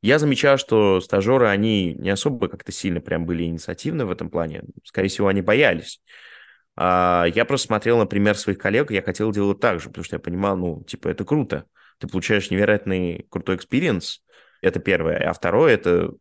я 0.00 0.18
замечал, 0.18 0.58
что 0.58 1.00
стажеры, 1.00 1.48
они 1.48 1.94
не 1.94 2.10
особо 2.10 2.48
как-то 2.48 2.72
сильно 2.72 3.00
прям 3.00 3.26
были 3.26 3.42
инициативны 3.42 4.04
в 4.06 4.10
этом 4.10 4.30
плане. 4.30 4.62
Скорее 4.84 5.08
всего, 5.08 5.26
они 5.26 5.42
боялись. 5.42 6.00
А 6.80 7.24
я 7.34 7.44
просто 7.44 7.66
смотрел, 7.66 7.98
например, 7.98 8.36
своих 8.36 8.58
коллег, 8.58 8.92
я 8.92 9.02
хотел 9.02 9.32
делать 9.32 9.58
так 9.58 9.80
же, 9.80 9.88
потому 9.88 10.04
что 10.04 10.14
я 10.14 10.20
понимал, 10.20 10.56
ну, 10.56 10.84
типа, 10.84 11.08
это 11.08 11.24
круто. 11.24 11.64
Ты 11.98 12.06
получаешь 12.06 12.52
невероятный 12.52 13.26
крутой 13.30 13.56
experience, 13.56 14.22
это 14.62 14.78
первое. 14.78 15.28
А 15.28 15.32
второе, 15.32 15.74
это 15.74 16.12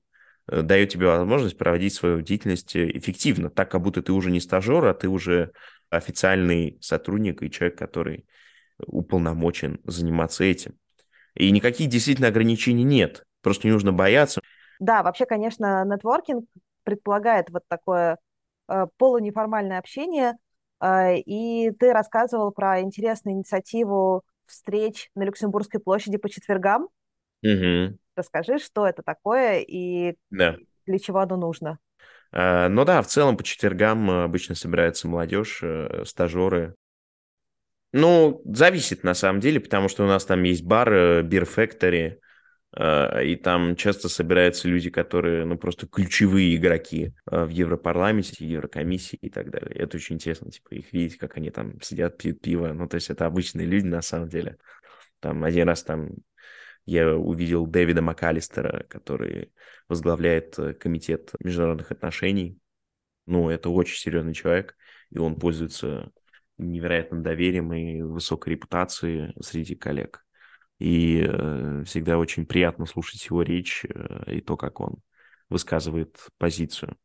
э, 0.47 0.63
дает 0.63 0.89
тебе 0.89 1.05
возможность 1.05 1.59
проводить 1.59 1.93
свою 1.93 2.21
деятельность 2.21 2.75
эффективно, 2.75 3.51
так 3.51 3.69
как 3.69 3.81
будто 3.81 4.01
ты 4.01 4.11
уже 4.11 4.31
не 4.31 4.39
стажер, 4.39 4.83
а 4.85 4.95
ты 4.95 5.07
уже 5.07 5.51
официальный 5.91 6.79
сотрудник 6.81 7.43
и 7.43 7.51
человек, 7.51 7.77
который 7.77 8.25
уполномочен 8.79 9.79
заниматься 9.83 10.43
этим. 10.43 10.73
И 11.35 11.51
никаких 11.51 11.87
действительно 11.87 12.29
ограничений 12.29 12.83
нет. 12.83 13.27
Просто 13.43 13.67
не 13.67 13.73
нужно 13.73 13.93
бояться. 13.93 14.41
Да, 14.79 15.03
вообще, 15.03 15.27
конечно, 15.27 15.85
нетворкинг 15.85 16.45
предполагает 16.83 17.51
вот 17.51 17.61
такое 17.67 18.17
э, 18.67 18.87
полунеформальное 18.97 19.77
общение. 19.77 20.33
Э, 20.81 21.17
и 21.17 21.71
ты 21.71 21.93
рассказывал 21.93 22.51
про 22.51 22.81
интересную 22.81 23.35
инициативу 23.35 24.23
встреч 24.45 25.09
на 25.15 25.23
Люксембургской 25.23 25.79
площади 25.79 26.17
по 26.17 26.29
четвергам. 26.29 26.89
Угу. 27.43 27.97
Расскажи, 28.15 28.59
что 28.59 28.87
это 28.87 29.03
такое 29.03 29.59
и 29.59 30.15
да. 30.29 30.57
для 30.85 30.99
чего 30.99 31.19
оно 31.19 31.37
нужно. 31.37 31.79
Uh, 32.35 32.67
ну 32.67 32.83
да, 32.83 33.01
в 33.01 33.07
целом 33.07 33.37
по 33.37 33.43
четвергам 33.43 34.11
обычно 34.11 34.53
собирается 34.53 35.07
молодежь, 35.07 35.61
uh, 35.63 36.03
стажеры. 36.03 36.75
Ну, 37.93 38.41
зависит 38.43 39.03
на 39.03 39.13
самом 39.13 39.39
деле, 39.39 39.61
потому 39.61 39.87
что 39.87 40.03
у 40.03 40.07
нас 40.07 40.25
там 40.25 40.43
есть 40.43 40.63
бар, 40.63 40.91
Factory, 41.23 42.17
Э, 42.17 42.26
и 42.79 43.35
там 43.35 43.75
часто 43.75 44.07
собираются 44.07 44.67
люди, 44.67 44.91
которые, 44.91 45.45
ну, 45.45 45.57
просто 45.57 45.87
ключевые 45.87 46.55
игроки 46.55 47.13
э, 47.31 47.43
в 47.43 47.49
Европарламенте, 47.49 48.45
Еврокомиссии 48.45 49.17
и 49.19 49.29
так 49.31 49.49
далее. 49.49 49.75
Это 49.75 49.97
очень 49.97 50.15
интересно, 50.15 50.51
типа, 50.51 50.75
их 50.75 50.93
видеть, 50.93 51.17
как 51.17 51.37
они 51.37 51.49
там 51.49 51.81
сидят, 51.81 52.17
пьют 52.17 52.39
пиво. 52.39 52.73
Ну, 52.73 52.87
то 52.87 52.95
есть 52.95 53.09
это 53.09 53.25
обычные 53.25 53.65
люди 53.65 53.87
на 53.87 54.03
самом 54.03 54.29
деле. 54.29 54.57
Там 55.19 55.43
один 55.43 55.67
раз 55.67 55.83
там 55.83 56.09
я 56.85 57.15
увидел 57.15 57.65
Дэвида 57.65 58.03
МакАлистера, 58.03 58.85
который 58.87 59.51
возглавляет 59.87 60.59
э, 60.59 60.75
комитет 60.75 61.31
международных 61.39 61.91
отношений. 61.91 62.59
Ну, 63.25 63.49
это 63.49 63.69
очень 63.69 63.97
серьезный 63.97 64.35
человек, 64.35 64.77
и 65.09 65.17
он 65.17 65.35
пользуется 65.35 66.11
невероятным 66.59 67.23
доверием 67.23 67.73
и 67.73 68.03
высокой 68.03 68.53
репутацией 68.53 69.33
среди 69.41 69.73
коллег 69.73 70.26
и 70.79 71.25
э, 71.27 71.83
всегда 71.85 72.17
очень 72.17 72.45
приятно 72.45 72.85
слушать 72.85 73.25
его 73.25 73.41
речь 73.41 73.85
э, 73.85 74.35
и 74.35 74.41
то, 74.41 74.57
как 74.57 74.79
он 74.79 74.97
высказывает 75.49 76.17
позицию. 76.37 76.97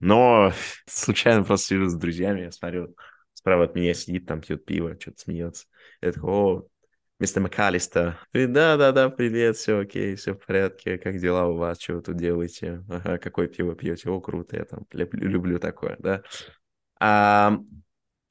Но 0.00 0.52
случайно 0.86 1.44
просто 1.44 1.68
сижу 1.68 1.88
с 1.88 1.94
друзьями, 1.94 2.42
я 2.42 2.52
смотрю, 2.52 2.94
справа 3.34 3.64
от 3.64 3.74
меня 3.74 3.94
сидит, 3.94 4.26
там 4.26 4.40
пьет 4.40 4.64
пиво, 4.64 4.96
что-то 4.98 5.18
смеется. 5.20 5.66
Я 6.00 6.12
такой, 6.12 6.30
о, 6.30 6.68
мистер 7.18 7.42
МакАлистер. 7.42 8.18
Да-да-да, 8.32 9.10
привет, 9.10 9.56
все 9.56 9.80
окей, 9.80 10.14
все 10.14 10.34
в 10.34 10.44
порядке, 10.44 10.98
как 10.98 11.18
дела 11.18 11.46
у 11.48 11.56
вас, 11.56 11.80
что 11.80 11.94
вы 11.94 12.02
тут 12.02 12.16
делаете? 12.16 12.84
Ага, 12.88 13.18
какое 13.18 13.48
пиво 13.48 13.74
пьете? 13.74 14.08
О, 14.08 14.20
круто, 14.20 14.56
я 14.56 14.64
там 14.64 14.86
люблю 14.92 15.58
такое, 15.58 15.96
да. 15.98 16.22
А, 17.00 17.58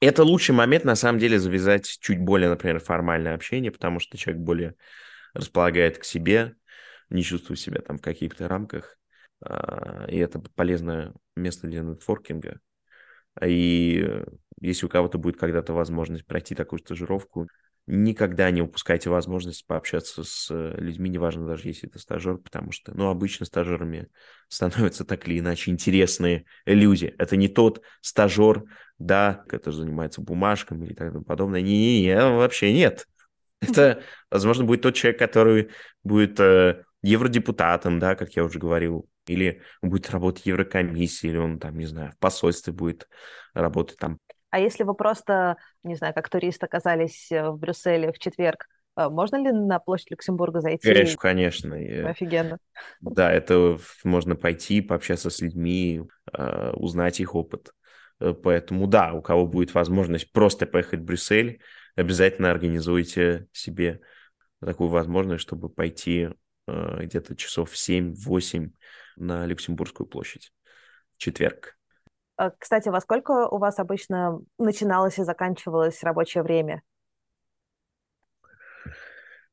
это 0.00 0.24
лучший 0.24 0.54
момент, 0.54 0.84
на 0.84 0.94
самом 0.94 1.18
деле, 1.18 1.38
завязать 1.38 1.86
чуть 2.00 2.20
более, 2.20 2.48
например, 2.48 2.80
формальное 2.80 3.34
общение, 3.34 3.70
потому 3.72 4.00
что 4.00 4.16
человек 4.16 4.42
более 4.42 4.74
располагает 5.34 5.98
к 5.98 6.04
себе, 6.04 6.54
не 7.10 7.22
чувствует 7.22 7.60
себя 7.60 7.80
там 7.80 7.98
в 7.98 8.02
каких-то 8.02 8.48
рамках. 8.48 8.98
а, 9.40 10.06
и 10.08 10.18
это 10.18 10.40
полезное 10.40 11.14
место 11.36 11.66
для 11.68 11.80
нетворкинга. 11.80 12.60
И 13.44 14.04
если 14.60 14.86
у 14.86 14.88
кого-то 14.88 15.18
будет 15.18 15.36
когда-то 15.36 15.72
возможность 15.72 16.26
пройти 16.26 16.54
такую 16.54 16.80
стажировку, 16.80 17.48
никогда 17.86 18.50
не 18.50 18.60
упускайте 18.60 19.08
возможность 19.08 19.66
пообщаться 19.66 20.22
с 20.22 20.48
э, 20.50 20.74
людьми, 20.78 21.08
неважно 21.08 21.46
даже 21.46 21.68
если 21.68 21.88
это 21.88 21.98
стажер, 21.98 22.36
потому 22.36 22.70
что, 22.70 22.92
ну, 22.94 23.08
обычно 23.08 23.46
стажерами 23.46 24.08
становятся 24.48 25.04
так 25.04 25.26
или 25.26 25.38
иначе 25.38 25.70
интересные 25.70 26.44
люди. 26.66 27.14
Это 27.18 27.36
не 27.36 27.48
тот 27.48 27.82
стажер, 28.02 28.64
да, 28.98 29.44
который 29.48 29.74
занимается 29.74 30.20
бумажками 30.20 30.86
и 30.86 30.94
так 30.94 31.24
подобное. 31.24 31.60
Не-не-не, 31.60 32.30
вообще 32.30 32.72
нет. 32.72 33.06
Это, 33.60 34.02
возможно, 34.30 34.64
будет 34.64 34.82
тот 34.82 34.94
человек, 34.94 35.18
который 35.18 35.70
будет 36.04 36.38
э, 36.40 36.84
евродепутатом, 37.02 37.98
да, 37.98 38.14
как 38.14 38.34
я 38.34 38.44
уже 38.44 38.58
говорил, 38.58 39.08
или 39.26 39.62
он 39.82 39.90
будет 39.90 40.10
работать 40.10 40.44
в 40.44 40.46
Еврокомиссии, 40.46 41.28
или 41.28 41.36
он 41.36 41.58
там, 41.58 41.76
не 41.76 41.86
знаю, 41.86 42.12
в 42.12 42.18
посольстве 42.18 42.72
будет 42.72 43.08
работать 43.54 43.98
там 43.98 44.18
а 44.50 44.60
если 44.60 44.84
вы 44.84 44.94
просто, 44.94 45.56
не 45.82 45.94
знаю, 45.94 46.14
как 46.14 46.28
турист 46.28 46.62
оказались 46.64 47.30
э, 47.30 47.50
в 47.50 47.58
Брюсселе 47.58 48.12
в 48.12 48.18
четверг, 48.18 48.66
э, 48.96 49.08
можно 49.08 49.36
ли 49.36 49.52
на 49.52 49.78
площадь 49.78 50.10
Люксембурга 50.10 50.60
зайти? 50.60 50.88
Конечно, 50.88 51.18
конечно. 51.18 51.76
Офигенно. 52.08 52.58
Да, 53.00 53.30
это 53.30 53.78
можно 54.04 54.36
пойти, 54.36 54.80
пообщаться 54.80 55.28
с 55.28 55.40
людьми, 55.40 56.02
э, 56.32 56.70
узнать 56.70 57.20
их 57.20 57.34
опыт. 57.34 57.72
Поэтому 58.18 58.86
да, 58.86 59.12
у 59.12 59.22
кого 59.22 59.46
будет 59.46 59.74
возможность 59.74 60.32
просто 60.32 60.66
поехать 60.66 61.00
в 61.00 61.04
Брюссель, 61.04 61.60
обязательно 61.94 62.50
организуйте 62.50 63.46
себе 63.52 64.00
такую 64.60 64.90
возможность, 64.90 65.42
чтобы 65.42 65.68
пойти 65.68 66.30
где-то 66.66 67.36
часов 67.36 67.70
в 67.70 67.76
7-8 67.76 68.70
на 69.16 69.46
Люксембургскую 69.46 70.06
площадь 70.06 70.52
в 71.16 71.18
четверг. 71.18 71.78
А, 72.36 72.50
кстати, 72.50 72.88
во 72.88 73.00
сколько 73.00 73.48
у 73.48 73.58
вас 73.58 73.78
обычно 73.80 74.40
начиналось 74.58 75.18
и 75.18 75.24
заканчивалось 75.24 76.02
рабочее 76.04 76.44
время? 76.44 76.82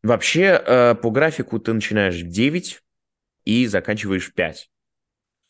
Вообще, 0.03 0.61
э, 0.63 0.93
по 0.93 1.09
графику 1.09 1.59
ты 1.59 1.73
начинаешь 1.73 2.21
в 2.21 2.27
9 2.27 2.79
и 3.43 3.65
заканчиваешь 3.65 4.29
в 4.29 4.35
5. 4.35 4.69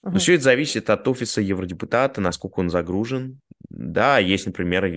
Но 0.05 0.11
угу. 0.11 0.19
все 0.19 0.35
это 0.35 0.43
зависит 0.43 0.89
от 0.89 1.07
офиса 1.07 1.41
евродепутата, 1.41 2.21
насколько 2.21 2.59
он 2.59 2.69
загружен. 2.69 3.41
Да, 3.69 4.19
есть, 4.19 4.45
например, 4.45 4.89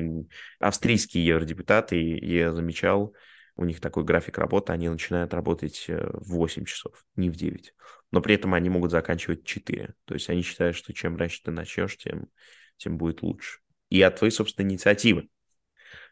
австрийские 0.60 1.24
евродепутаты, 1.26 1.96
я 1.96 2.52
замечал, 2.52 3.14
у 3.56 3.64
них 3.64 3.80
такой 3.80 4.04
график 4.04 4.38
работы, 4.38 4.72
они 4.72 4.88
начинают 4.88 5.34
работать 5.34 5.86
э, 5.88 6.10
в 6.12 6.34
8 6.34 6.64
часов, 6.64 7.04
не 7.16 7.30
в 7.30 7.36
9 7.36 7.74
но 8.10 8.22
при 8.22 8.34
этом 8.34 8.54
они 8.54 8.70
могут 8.70 8.90
заканчивать 8.90 9.44
4. 9.44 9.94
То 10.04 10.14
есть 10.14 10.30
они 10.30 10.42
считают, 10.42 10.76
что 10.76 10.92
чем 10.92 11.16
раньше 11.16 11.42
ты 11.42 11.50
начнешь, 11.50 11.96
тем, 11.96 12.28
тем 12.76 12.96
будет 12.96 13.22
лучше. 13.22 13.58
И 13.90 14.00
от 14.02 14.16
твоей 14.16 14.30
собственной 14.30 14.70
инициативы. 14.70 15.28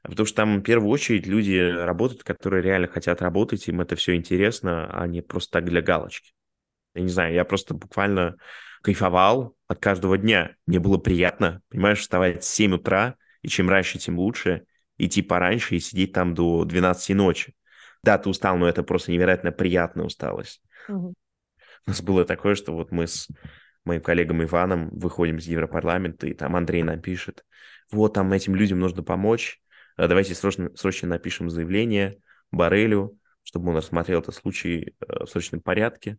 Потому 0.03 0.27
что 0.27 0.37
там 0.37 0.59
в 0.59 0.63
первую 0.63 0.91
очередь 0.91 1.27
люди 1.27 1.59
работают, 1.59 2.23
которые 2.23 2.63
реально 2.63 2.87
хотят 2.87 3.23
работать, 3.23 3.67
им 3.69 3.81
это 3.81 3.97
все 3.97 4.15
интересно, 4.15 4.89
а 4.93 5.07
не 5.07 5.21
просто 5.21 5.53
так 5.53 5.65
для 5.65 5.83
галочки. 5.83 6.33
Я 6.95 7.03
не 7.03 7.09
знаю, 7.09 7.35
я 7.35 7.45
просто 7.45 7.75
буквально 7.75 8.37
кайфовал 8.87 9.57
от 9.67 9.81
каждого 9.81 10.17
дня. 10.17 10.55
Мне 10.65 10.79
было 10.79 10.97
приятно, 10.97 11.61
понимаешь, 11.71 11.99
вставать 11.99 12.45
в 12.45 12.47
7 12.47 12.75
утра, 12.75 13.17
и 13.43 13.49
чем 13.49 13.69
раньше, 13.69 13.99
тем 13.99 14.17
лучше, 14.17 14.65
идти 14.97 15.23
пораньше 15.23 15.75
и 15.75 15.81
сидеть 15.81 16.13
там 16.13 16.35
до 16.35 16.65
12 16.65 17.17
ночи. 17.17 17.57
Да, 18.05 18.17
ты 18.17 18.29
устал, 18.29 18.57
но 18.57 18.69
это 18.69 18.85
просто 18.85 19.11
невероятно 19.11 19.51
приятная 19.51 20.07
усталость. 20.07 20.63
Угу. 20.89 21.09
У 21.09 21.91
нас 21.91 22.01
было 22.01 22.25
такое, 22.25 22.55
что 22.55 22.75
вот 22.75 22.93
мы 22.93 23.09
с 23.09 23.27
моим 23.85 24.01
коллегом 24.01 24.45
Иваном 24.45 24.91
выходим 24.91 25.39
из 25.39 25.49
Европарламента, 25.49 26.29
и 26.29 26.33
там 26.33 26.55
Андрей 26.55 26.85
нам 26.85 27.01
пишет, 27.01 27.45
вот 27.91 28.15
там 28.15 28.33
этим 28.33 28.55
людям 28.55 28.79
нужно 28.79 29.03
помочь, 29.03 29.61
э, 29.97 30.07
давайте 30.07 30.37
срочно, 30.37 30.71
срочно 30.77 31.09
напишем 31.09 31.51
заявление 31.51 32.19
Барелю, 32.53 33.19
чтобы 33.43 33.71
он 33.71 33.79
рассмотрел 33.79 34.21
этот 34.21 34.37
случай 34.37 34.95
э, 35.01 35.25
в 35.25 35.27
срочном 35.27 35.61
порядке. 35.61 36.19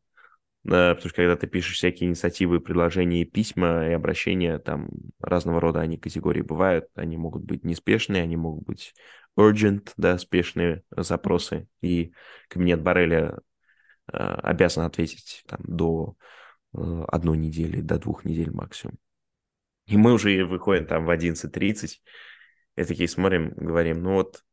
Э, 0.67 0.93
потому 0.95 1.09
что 1.09 1.13
когда 1.13 1.35
ты 1.35 1.47
пишешь 1.47 1.77
всякие 1.77 2.09
инициативы, 2.09 2.59
предложения, 2.59 3.25
письма 3.25 3.87
и 3.87 3.93
обращения, 3.93 4.59
там 4.59 4.89
разного 5.19 5.59
рода 5.59 5.81
они 5.81 5.97
категории 5.97 6.41
бывают. 6.41 6.87
Они 6.95 7.17
могут 7.17 7.43
быть 7.43 7.63
неспешные, 7.63 8.23
они 8.23 8.37
могут 8.37 8.65
быть 8.65 8.93
urgent, 9.37 9.91
да, 9.97 10.17
спешные 10.17 10.83
запросы. 10.91 11.67
И 11.81 12.13
кабинет 12.49 12.81
Барреля 12.81 13.39
Э, 14.11 14.35
обязан 14.41 14.85
ответить 14.85 15.43
там, 15.47 15.59
до 15.63 16.15
э, 16.73 17.05
одной 17.09 17.37
недели, 17.37 17.81
до 17.81 17.99
двух 17.99 18.23
недель 18.25 18.51
максимум. 18.51 18.97
И 19.85 19.97
мы 19.97 20.13
уже 20.13 20.45
выходим 20.45 20.85
там 20.85 21.05
в 21.05 21.09
11.30, 21.09 22.01
и 22.75 22.83
такие 22.83 23.09
смотрим, 23.09 23.53
говорим, 23.55 24.01
ну 24.03 24.13
вот, 24.13 24.43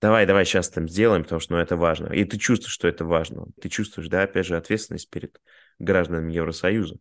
давай, 0.00 0.26
давай 0.26 0.44
сейчас 0.44 0.68
там 0.68 0.88
сделаем, 0.88 1.22
потому 1.22 1.40
что 1.40 1.54
ну, 1.54 1.60
это 1.60 1.76
важно. 1.76 2.12
И 2.12 2.24
ты 2.24 2.38
чувствуешь, 2.38 2.72
что 2.72 2.88
это 2.88 3.04
важно. 3.04 3.46
Ты 3.60 3.68
чувствуешь, 3.68 4.08
да, 4.08 4.22
опять 4.22 4.46
же, 4.46 4.56
ответственность 4.56 5.10
перед 5.10 5.40
гражданами 5.78 6.32
Евросоюза. 6.32 6.96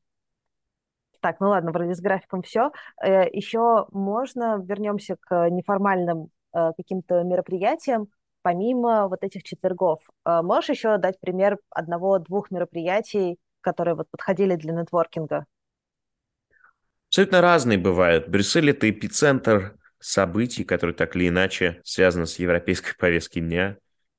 Так, 1.21 1.39
ну 1.39 1.49
ладно, 1.49 1.71
вроде 1.71 1.95
с 1.95 2.01
графиком 2.01 2.41
все. 2.43 2.71
Э, 3.03 3.27
Еще 3.31 3.87
можно 3.91 4.61
вернемся 4.63 5.17
к 5.19 5.49
неформальным 5.49 6.29
каким-то 6.77 7.21
мероприятиям 7.23 8.07
помимо 8.41 9.07
вот 9.07 9.23
этих 9.23 9.43
четвергов. 9.43 9.99
А 10.23 10.43
можешь 10.43 10.69
еще 10.69 10.97
дать 10.97 11.19
пример 11.19 11.57
одного-двух 11.71 12.51
мероприятий, 12.51 13.37
которые 13.61 13.95
вот 13.95 14.07
подходили 14.11 14.55
для 14.55 14.71
нетворкинга? 14.71 15.45
Абсолютно 17.09 17.41
разные 17.41 17.77
бывают. 17.77 18.27
Брюссель— 18.29 18.69
это 18.71 18.89
эпицентр 18.89 19.77
событий, 20.05 20.63
которые 20.63 20.95
так 20.95 21.15
или 21.15 21.29
иначе 21.29 21.81
связаны 21.83 22.27
с 22.27 22.37
европейской 22.37 22.95
повесткой 22.99 23.39
дня. 23.39 23.77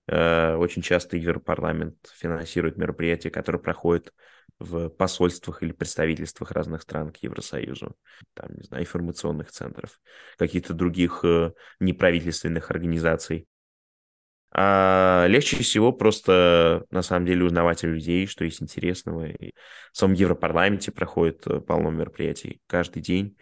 Э, 0.09 0.57
очень 0.57 0.83
часто 0.83 1.16
Европарламент 1.16 1.96
финансирует 2.12 2.77
мероприятия, 2.77 3.31
которые 3.31 3.62
проходят 3.62 4.12
в 4.59 4.88
посольствах 4.88 5.62
или 5.62 5.70
представительствах 5.70 6.51
разных 6.51 6.83
стран 6.83 7.12
к 7.12 7.18
Евросоюзу, 7.18 7.94
там, 8.35 8.49
не 8.57 8.64
знаю, 8.64 8.83
информационных 8.83 9.53
центров, 9.53 10.01
каких-то 10.38 10.75
других 10.75 11.20
э, 11.22 11.53
неправительственных 11.79 12.70
организаций. 12.72 13.46
А 14.51 15.27
легче 15.29 15.62
всего 15.62 15.92
просто, 15.92 16.85
на 16.90 17.03
самом 17.03 17.27
деле, 17.27 17.44
узнавать 17.44 17.85
о 17.85 17.88
людей, 17.88 18.27
что 18.27 18.44
есть 18.44 18.62
интересного. 18.62 19.27
И 19.27 19.53
в 19.92 19.96
самом 19.96 20.14
Европарламенте 20.14 20.90
проходит 20.90 21.46
э, 21.46 21.61
полно 21.61 21.90
мероприятий 21.90 22.61
каждый 22.66 23.03
день. 23.03 23.37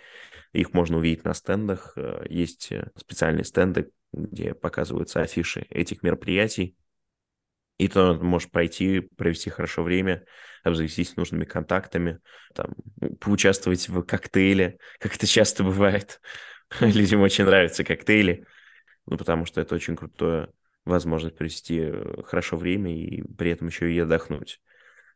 Их 0.55 0.73
можно 0.73 0.99
увидеть 0.99 1.25
на 1.25 1.35
стендах. 1.35 1.93
Э, 1.97 2.25
есть 2.31 2.71
э, 2.71 2.91
специальные 2.97 3.45
стенды, 3.45 3.91
где 4.13 4.55
показываются 4.55 5.21
афиши 5.21 5.67
этих 5.69 6.03
мероприятий. 6.03 6.77
И 7.77 7.89
то 7.89 8.15
можешь 8.15 8.49
пройти, 8.49 9.01
провести 9.01 9.51
хорошо 9.51 9.83
время, 9.83 10.25
обзавестись 10.63 11.17
нужными 11.17 11.45
контактами, 11.45 12.21
там, 12.55 12.73
поучаствовать 13.21 13.89
в 13.89 14.03
коктейле, 14.05 14.79
как 15.01 15.17
это 15.17 15.27
часто 15.27 15.65
бывает. 15.65 16.21
Людям 16.81 17.21
очень 17.23 17.45
нравятся 17.45 17.83
коктейли, 17.83 18.47
ну, 19.07 19.19
потому 19.19 19.47
что 19.47 19.61
это 19.61 19.75
очень 19.75 19.97
крутое 19.97 20.51
возможность 20.85 21.37
провести 21.37 21.81
э, 21.81 22.23
хорошо 22.23 22.57
время 22.57 22.97
и 22.97 23.23
при 23.23 23.51
этом 23.51 23.67
еще 23.67 23.93
и 23.93 23.99
отдохнуть. 23.99 24.61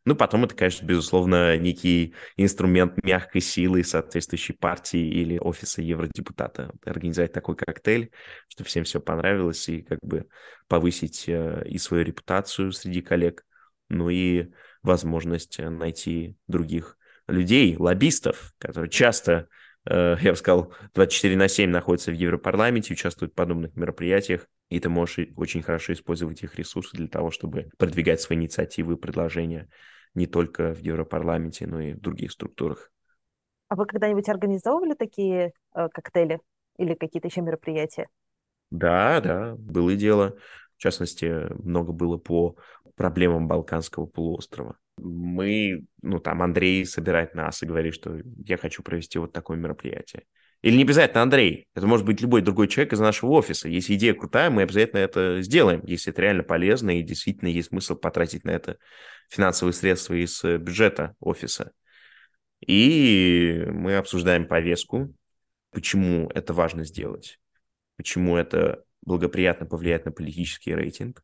Ну, 0.05 0.15
потом 0.15 0.45
это, 0.45 0.55
конечно, 0.55 0.85
безусловно, 0.85 1.57
некий 1.57 2.15
инструмент 2.37 3.03
мягкой 3.03 3.41
силы 3.41 3.83
соответствующей 3.83 4.53
партии 4.53 4.99
или 4.99 5.37
офиса 5.37 5.81
евродепутата. 5.81 6.71
Организовать 6.85 7.33
такой 7.33 7.55
коктейль, 7.55 8.11
чтобы 8.47 8.67
всем 8.67 8.85
все 8.85 8.99
понравилось 8.99 9.67
и 9.69 9.81
как 9.81 9.99
бы 10.01 10.27
повысить 10.67 11.25
э, 11.27 11.63
и 11.67 11.77
свою 11.77 12.03
репутацию 12.03 12.71
среди 12.71 13.01
коллег, 13.01 13.45
ну 13.89 14.09
и 14.09 14.47
возможность 14.83 15.59
э, 15.59 15.69
найти 15.69 16.37
других 16.47 16.97
людей, 17.27 17.75
лоббистов, 17.77 18.53
которые 18.57 18.89
часто, 18.89 19.47
я 19.85 20.17
бы 20.17 20.35
сказал, 20.35 20.73
24 20.93 21.35
на 21.35 21.47
7 21.47 21.69
находятся 21.69 22.11
в 22.11 22.15
Европарламенте, 22.15 22.93
участвуют 22.93 23.33
в 23.33 23.35
подобных 23.35 23.75
мероприятиях, 23.75 24.47
и 24.69 24.79
ты 24.79 24.89
можешь 24.89 25.27
очень 25.35 25.61
хорошо 25.61 25.93
использовать 25.93 26.43
их 26.43 26.55
ресурсы 26.55 26.95
для 26.95 27.07
того, 27.07 27.31
чтобы 27.31 27.69
продвигать 27.77 28.21
свои 28.21 28.37
инициативы 28.37 28.93
и 28.93 28.97
предложения 28.97 29.67
не 30.13 30.27
только 30.27 30.73
в 30.73 30.79
Европарламенте, 30.79 31.67
но 31.67 31.81
и 31.81 31.93
в 31.93 31.99
других 32.01 32.31
структурах. 32.31 32.91
А 33.67 33.75
вы 33.75 33.85
когда-нибудь 33.85 34.27
организовывали 34.29 34.93
такие 34.95 35.53
э, 35.75 35.89
коктейли 35.89 36.39
или 36.77 36.95
какие-то 36.95 37.27
еще 37.27 37.41
мероприятия? 37.41 38.07
Да, 38.71 39.19
да, 39.21 39.55
было 39.55 39.95
дело. 39.95 40.37
В 40.77 40.81
частности, 40.81 41.51
много 41.63 41.91
было 41.91 42.17
по 42.17 42.55
проблемам 42.95 43.47
Балканского 43.47 44.05
полуострова. 44.05 44.77
Мы, 44.97 45.85
ну 46.01 46.19
там 46.19 46.41
Андрей 46.41 46.85
собирает 46.85 47.33
нас 47.33 47.63
и 47.63 47.65
говорит, 47.65 47.93
что 47.93 48.17
я 48.45 48.57
хочу 48.57 48.83
провести 48.83 49.17
вот 49.17 49.33
такое 49.33 49.57
мероприятие. 49.57 50.23
Или 50.61 50.75
не 50.75 50.83
обязательно 50.83 51.21
Андрей. 51.21 51.67
Это 51.73 51.87
может 51.87 52.05
быть 52.05 52.19
любой 52.21 52.41
другой 52.41 52.67
человек 52.67 52.91
из 52.91 52.99
нашего 52.99 53.31
офиса. 53.31 53.69
Если 53.69 53.95
идея 53.95 54.13
крутая, 54.13 54.49
мы 54.49 54.63
обязательно 54.63 54.99
это 54.99 55.41
сделаем, 55.41 55.81
если 55.85 56.11
это 56.11 56.21
реально 56.21 56.43
полезно 56.43 56.99
и 56.99 57.03
действительно 57.03 57.47
есть 57.47 57.69
смысл 57.69 57.95
потратить 57.95 58.43
на 58.43 58.51
это 58.51 58.77
финансовые 59.29 59.73
средства 59.73 60.15
из 60.15 60.43
э, 60.43 60.57
бюджета 60.57 61.15
офиса. 61.21 61.71
И 62.65 63.63
мы 63.67 63.95
обсуждаем 63.95 64.47
повестку, 64.47 65.13
почему 65.71 66.29
это 66.33 66.53
важно 66.53 66.83
сделать, 66.83 67.39
почему 67.95 68.35
это 68.35 68.83
благоприятно 69.01 69.65
повлияет 69.65 70.05
на 70.05 70.11
политический 70.11 70.75
рейтинг, 70.75 71.23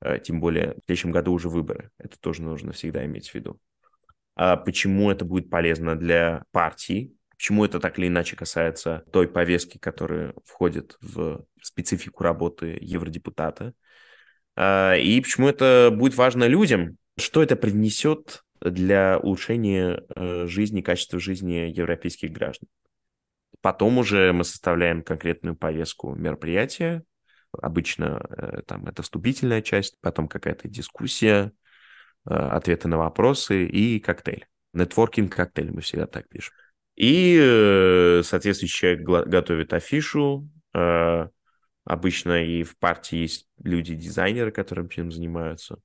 э, 0.00 0.20
тем 0.20 0.38
более 0.40 0.74
в 0.74 0.84
следующем 0.84 1.10
году 1.10 1.32
уже 1.32 1.48
выборы. 1.48 1.90
Это 1.98 2.16
тоже 2.20 2.42
нужно 2.42 2.70
всегда 2.70 3.04
иметь 3.06 3.30
в 3.30 3.34
виду. 3.34 3.58
А 4.36 4.56
почему 4.56 5.10
это 5.10 5.24
будет 5.24 5.50
полезно 5.50 5.96
для 5.96 6.44
партий, 6.52 7.17
Почему 7.38 7.64
это 7.64 7.78
так 7.78 7.98
или 7.98 8.08
иначе 8.08 8.34
касается 8.34 9.04
той 9.12 9.28
повестки, 9.28 9.78
которая 9.78 10.34
входит 10.44 10.96
в 11.00 11.46
специфику 11.62 12.24
работы 12.24 12.76
евродепутата? 12.80 13.74
А, 14.56 14.96
и 14.96 15.20
почему 15.20 15.48
это 15.48 15.90
будет 15.94 16.16
важно 16.16 16.48
людям? 16.48 16.98
Что 17.16 17.40
это 17.40 17.54
принесет 17.54 18.42
для 18.60 19.20
улучшения 19.20 20.02
э, 20.16 20.46
жизни, 20.48 20.80
качества 20.80 21.20
жизни 21.20 21.72
европейских 21.72 22.32
граждан? 22.32 22.68
Потом 23.60 23.98
уже 23.98 24.32
мы 24.32 24.42
составляем 24.42 25.02
конкретную 25.02 25.54
повестку 25.54 26.16
мероприятия. 26.16 27.04
Обычно 27.52 28.20
э, 28.30 28.62
там 28.66 28.86
это 28.86 29.02
вступительная 29.02 29.62
часть, 29.62 29.96
потом 30.00 30.26
какая-то 30.26 30.66
дискуссия, 30.66 31.52
э, 32.28 32.34
ответы 32.34 32.88
на 32.88 32.98
вопросы 32.98 33.64
и 33.64 34.00
коктейль. 34.00 34.46
Нетворкинг 34.72 35.32
коктейль 35.34 35.70
мы 35.70 35.82
всегда 35.82 36.08
так 36.08 36.28
пишем. 36.28 36.54
И 36.98 37.38
э, 37.40 38.22
соответствующий 38.24 38.76
человек 38.76 39.28
готовит 39.28 39.72
афишу. 39.72 40.50
Э, 40.74 41.28
обычно 41.84 42.44
и 42.44 42.64
в 42.64 42.76
партии 42.76 43.18
есть 43.18 43.48
люди-дизайнеры, 43.62 44.50
которые 44.50 44.86
этим 44.86 45.12
занимаются. 45.12 45.80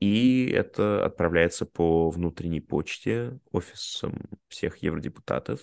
И 0.00 0.50
это 0.54 1.06
отправляется 1.06 1.64
по 1.64 2.10
внутренней 2.10 2.60
почте 2.60 3.38
офисам 3.50 4.20
всех 4.48 4.76
евродепутатов. 4.82 5.60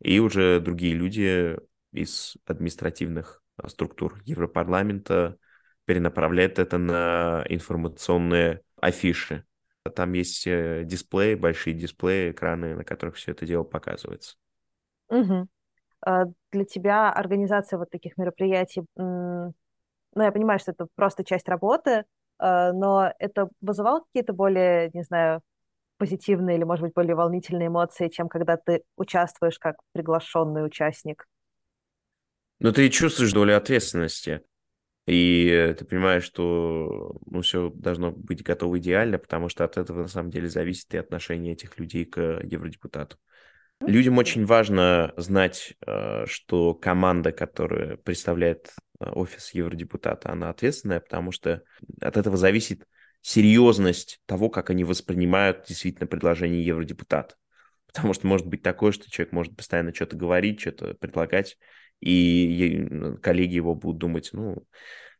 И 0.00 0.18
уже 0.18 0.58
другие 0.58 0.94
люди 0.94 1.56
из 1.92 2.36
административных 2.44 3.40
структур 3.68 4.20
Европарламента 4.24 5.36
перенаправляют 5.84 6.58
это 6.58 6.78
на 6.78 7.44
информационные 7.48 8.62
афиши 8.80 9.44
там 9.90 10.12
есть 10.12 10.46
э, 10.46 10.82
дисплеи, 10.84 11.34
большие 11.34 11.74
дисплеи, 11.74 12.30
экраны, 12.30 12.74
на 12.74 12.84
которых 12.84 13.16
все 13.16 13.32
это 13.32 13.46
дело 13.46 13.64
показывается. 13.64 14.36
Угу. 15.08 15.46
Для 16.52 16.64
тебя 16.64 17.10
организация 17.10 17.78
вот 17.78 17.90
таких 17.90 18.18
мероприятий, 18.18 18.82
ну, 18.96 19.52
я 20.22 20.32
понимаю, 20.32 20.58
что 20.58 20.72
это 20.72 20.86
просто 20.94 21.24
часть 21.24 21.48
работы, 21.48 22.04
а, 22.38 22.72
но 22.72 23.12
это 23.18 23.48
вызывало 23.60 24.00
какие-то 24.00 24.32
более, 24.32 24.90
не 24.92 25.02
знаю, 25.02 25.40
позитивные 25.98 26.56
или, 26.56 26.64
может 26.64 26.84
быть, 26.84 26.94
более 26.94 27.14
волнительные 27.14 27.68
эмоции, 27.68 28.08
чем 28.08 28.28
когда 28.28 28.56
ты 28.56 28.82
участвуешь 28.96 29.58
как 29.58 29.76
приглашенный 29.92 30.64
участник? 30.64 31.26
Ну, 32.60 32.72
ты 32.72 32.88
чувствуешь 32.88 33.32
долю 33.32 33.56
ответственности. 33.56 34.42
И 35.06 35.74
ты 35.78 35.84
понимаешь, 35.84 36.24
что 36.24 37.16
ну, 37.26 37.42
все 37.42 37.70
должно 37.74 38.10
быть 38.10 38.42
готово 38.42 38.78
идеально, 38.78 39.18
потому 39.18 39.48
что 39.48 39.64
от 39.64 39.76
этого 39.76 40.02
на 40.02 40.08
самом 40.08 40.30
деле 40.30 40.48
зависит 40.48 40.92
и 40.94 40.98
отношение 40.98 41.52
этих 41.52 41.78
людей 41.78 42.06
к 42.06 42.40
евродепутату. 42.42 43.18
Людям 43.80 44.16
очень 44.16 44.46
важно 44.46 45.12
знать, 45.16 45.74
э, 45.86 46.24
что 46.26 46.74
команда, 46.74 47.32
которая 47.32 47.96
представляет 47.98 48.72
э, 49.00 49.10
офис 49.10 49.52
евродепутата, 49.52 50.30
она 50.30 50.48
ответственная, 50.48 51.00
потому 51.00 51.32
что 51.32 51.62
от 52.00 52.16
этого 52.16 52.36
зависит 52.36 52.86
серьезность 53.20 54.20
того, 54.26 54.48
как 54.48 54.70
они 54.70 54.84
воспринимают 54.84 55.66
действительно 55.66 56.06
предложение 56.06 56.64
евродепутата. 56.64 57.34
Потому 57.86 58.14
что 58.14 58.26
может 58.26 58.46
быть 58.46 58.62
такое, 58.62 58.92
что 58.92 59.10
человек 59.10 59.32
может 59.32 59.56
постоянно 59.56 59.94
что-то 59.94 60.16
говорить, 60.16 60.60
что-то 60.60 60.94
предлагать, 60.94 61.58
и 62.04 63.16
коллеги 63.22 63.54
его 63.54 63.74
будут 63.74 63.98
думать, 63.98 64.30
ну, 64.32 64.64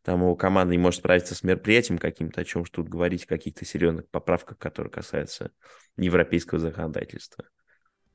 там 0.02 0.20
его 0.20 0.36
команда 0.36 0.72
не 0.72 0.78
может 0.78 1.00
справиться 1.00 1.34
с 1.34 1.42
мероприятием 1.42 1.98
каким-то, 1.98 2.42
о 2.42 2.44
чем 2.44 2.66
же 2.66 2.70
тут 2.70 2.88
говорить, 2.88 3.24
о 3.24 3.28
каких-то 3.28 3.64
серьезных 3.64 4.08
поправках, 4.10 4.58
которые 4.58 4.92
касаются 4.92 5.50
европейского 5.96 6.60
законодательства. 6.60 7.44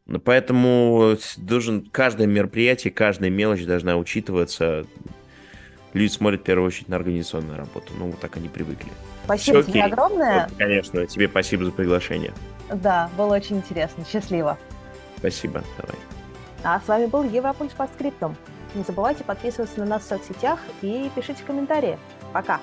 Но 0.06 0.20
поэтому 0.20 1.18
должен 1.38 1.86
каждое 1.86 2.28
мероприятие, 2.28 2.94
каждая 2.94 3.30
мелочь 3.30 3.66
должна 3.66 3.98
учитываться. 3.98 4.86
Люди 5.94 6.12
смотрят 6.12 6.42
в 6.42 6.44
первую 6.44 6.68
очередь 6.68 6.90
на 6.90 6.98
организационную 6.98 7.58
работу. 7.58 7.94
Ну, 7.98 8.12
вот 8.12 8.20
так 8.20 8.38
они 8.38 8.50
привыкли. 8.50 8.92
Спасибо 9.26 9.62
Все, 9.64 9.72
тебе 9.72 9.82
окей. 9.82 9.94
огромное. 9.94 10.50
Конечно, 10.58 11.06
тебе 11.08 11.28
спасибо 11.28 11.66
за 11.66 11.72
приглашение. 11.72 12.34
Да, 12.72 13.10
было 13.18 13.36
очень 13.36 13.58
интересно. 13.58 14.06
Счастливо. 14.06 14.60
Спасибо. 15.18 15.64
Давай. 15.78 15.96
А 16.64 16.80
с 16.80 16.88
вами 16.88 17.08
был 17.08 17.24
Европульс 17.24 17.72
по 17.74 17.88
скриптам. 17.88 18.36
Не 18.76 18.84
забывайте 18.84 19.24
подписываться 19.24 19.80
на 19.80 19.86
нас 19.86 20.04
в 20.04 20.08
соцсетях 20.08 20.60
и 20.82 21.10
пишите 21.16 21.44
комментарии. 21.44 21.98
Пока! 22.34 22.60